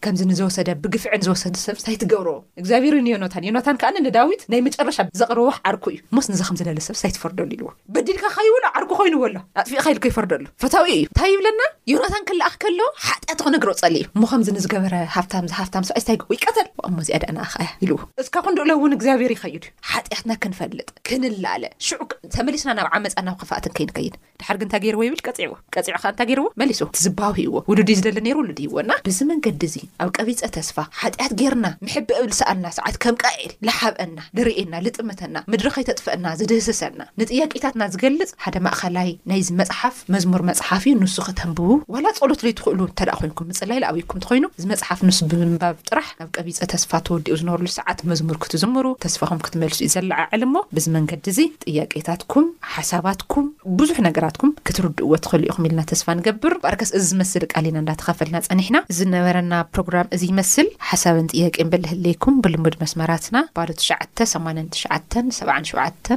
ከምዚ 0.05 0.21
ንዝወሰደ 0.31 0.69
ብግፍዕ 0.83 1.13
ንዝወሰደ 1.23 1.55
ሰብ 1.65 1.77
ሳይትገብር 1.85 2.29
እግዚኣብሔርንዮኖታን 2.61 3.47
ዮናታን 3.49 3.79
ከኣኒንዳዊት 3.83 4.43
ናይ 4.53 4.61
መጨረሻ 4.69 4.99
ዘቕርዎ 5.21 5.49
ዓርኩ 5.71 5.85
እዩ 5.95 5.99
ሞስ 6.19 6.27
ንዚ 6.33 6.41
ከምዝለለ 6.49 6.81
ሰብ 6.89 6.97
ሳይትፈርደሉ 7.03 7.51
ይልዎ 7.57 7.69
በዲልካ 7.97 8.25
ኸይውንኣብ 8.37 8.75
ዓርኩ 8.81 8.91
ኮይኑዎኣሎ 9.01 9.37
ኣጥፊእካ 9.63 9.85
ኢል 9.95 10.01
ከይፈርደሉ 10.07 10.45
ፈታዊኡ 10.65 10.95
እዩ 10.99 11.05
እንታይ 11.09 11.31
ይብለና 11.35 11.63
ዮናታን 11.93 12.25
ክልኣክ 12.31 12.55
ከሎ 12.65 12.81
ሓጢኣት 13.09 13.41
ኮነ 13.47 13.55
ግረ 13.65 13.71
ፀሊ 13.83 13.97
እዩ 14.03 14.07
እሞከምዚ 14.17 14.49
ንዝገበረ 14.59 14.95
ሃፍ 15.17 15.29
ሃፍ 15.59 15.69
ሰብኣይ 15.91 16.05
ዝቡ 16.21 16.31
ይቀተል 16.39 16.69
ሞእዚኣ 16.99 17.19
ዳእናያ 17.25 17.69
ኢልዎ 17.85 17.99
እስካ 18.23 18.35
ኹን 18.45 18.55
ድእሎ 18.61 18.71
እውን 18.79 18.95
እግዚኣብሄር 18.99 19.33
ይኸይድ 19.37 19.65
እዩ 19.71 19.75
ሓጢኣትና 19.93 20.33
ክንፈልጥ 20.45 20.89
ክንላኣለ 21.09 21.65
ሽ 21.89 22.01
ተመሊስና 22.37 22.71
ናብ 22.81 22.89
ዓመፃ 22.97 23.15
ናው 23.29 23.37
ክፋእትን 23.41 23.75
ከይንከይድ 23.79 24.15
ድሓደጊ 24.43 24.63
እንታይ 24.67 24.81
ገይርዎ 24.85 25.03
ይብል 25.07 25.21
ቀፂዕ 25.27 25.35
ቀፂዑ 25.75 25.97
ከ 26.03 26.07
እንታይ 26.11 26.27
ገይርዎ 26.31 26.45
መሊሱ 26.61 26.79
ዝባሃው 27.05 27.33
ሂዎ 27.39 27.49
ውሉድይ 27.71 27.97
ዝደለ 27.99 28.19
ነይሩ 28.27 28.37
ውሉድ 28.43 28.59
ሂዎና 28.65 28.93
ብዚ 29.07 29.19
መንገዲ 29.31 29.61
እዚ 29.71 29.75
ኣብ 30.03 30.11
ቀቢፀ 30.19 30.41
ተስፋ 30.57 30.77
ሓጢኣት 31.01 31.33
ጌርና 31.41 31.67
ምሕብ 31.87 32.05
ብልሰኣልና 32.23 32.67
ሰዓት 32.79 32.97
ከም 33.05 33.17
ቃዒል 33.23 33.53
ዝሓብአና 33.69 34.17
ንርእየና 34.37 34.75
ዝጥመተና 34.87 35.35
ምድሪ 35.55 35.67
ኸይተጥፍአና 35.77 36.25
ዝድህስሰና 36.43 36.99
ንጥያቄታትና 37.23 37.83
ዝገልፅ 37.97 38.31
ሓደ 38.45 38.57
ማእኸላይ 38.67 39.11
ናይዚ 39.33 39.51
መፅሓፍ 39.61 39.99
መዝሙር 40.17 40.45
መፅሓፍ 40.51 40.85
እዩ 40.91 40.95
ንሱ 41.03 41.19
ክተንብቡ 41.29 41.69
ዋላ 41.97 42.07
ጸሎት 42.21 42.41
ለይ 42.47 42.55
ትኽእሉ 42.61 42.81
እንተደኣ 42.91 43.19
ኮንኩም 43.25 43.51
ምፅላይንኣብይኩም 43.53 44.19
እተኮይኑ 44.23 44.47
እዚ 44.59 44.65
መፅሓፍ 44.73 45.03
ንሱ 45.11 45.21
ብምንባብ 45.35 45.77
ጥራሕ 45.91 46.09
ኣብ 46.25 46.31
ቀቢፀ 46.39 46.61
ተስፋ 46.75 46.91
ተወዲኡ 47.09 47.37
ዝነብርሉ 47.43 47.69
ሰዓት 47.79 48.01
መዝሙር 48.13 48.39
ክትዝምሩ 48.47 48.87
ተስፋኹም 49.07 49.45
ክትመልሱ 49.47 49.79
እዩ 49.89 49.93
ዘለዓዕሊ 49.99 50.43
እሞ 50.51 50.57
ብዚ 50.79 50.87
መንገዲ 50.99 51.25
እዚ 51.35 51.41
ጥያቄታትኩም 51.67 52.49
ሓሳባትኩም 52.77 53.47
ብዙሕ 53.83 53.97
ናዩ 54.07 54.10
ገራትኩም 54.17 54.51
ክትርድእዎ 54.67 55.13
ትኽህእሉ 55.25 55.45
ኢኹም 55.51 55.65
ኢልና 55.69 55.81
ተስፋ 55.91 56.07
ንገብር 56.19 56.53
ባርከስ 56.65 56.91
እዚ 56.99 57.05
ዝመስል 57.11 57.45
ቃሊና 57.53 57.77
እንዳተኻፈልና 57.83 58.37
ጸኒሕና 58.47 58.77
ዝነበረና 58.99 59.55
ፕሮግራም 59.75 60.07
እዚ 60.17 60.23
ይመስል 60.33 60.69
ሓሳብን 60.91 61.27
ጥየቅን 61.33 61.69
በልህለይኩም 61.73 62.35
ብልምድ 62.45 62.75
መስመራትና 62.83 63.37
ባ9897745 63.59 66.09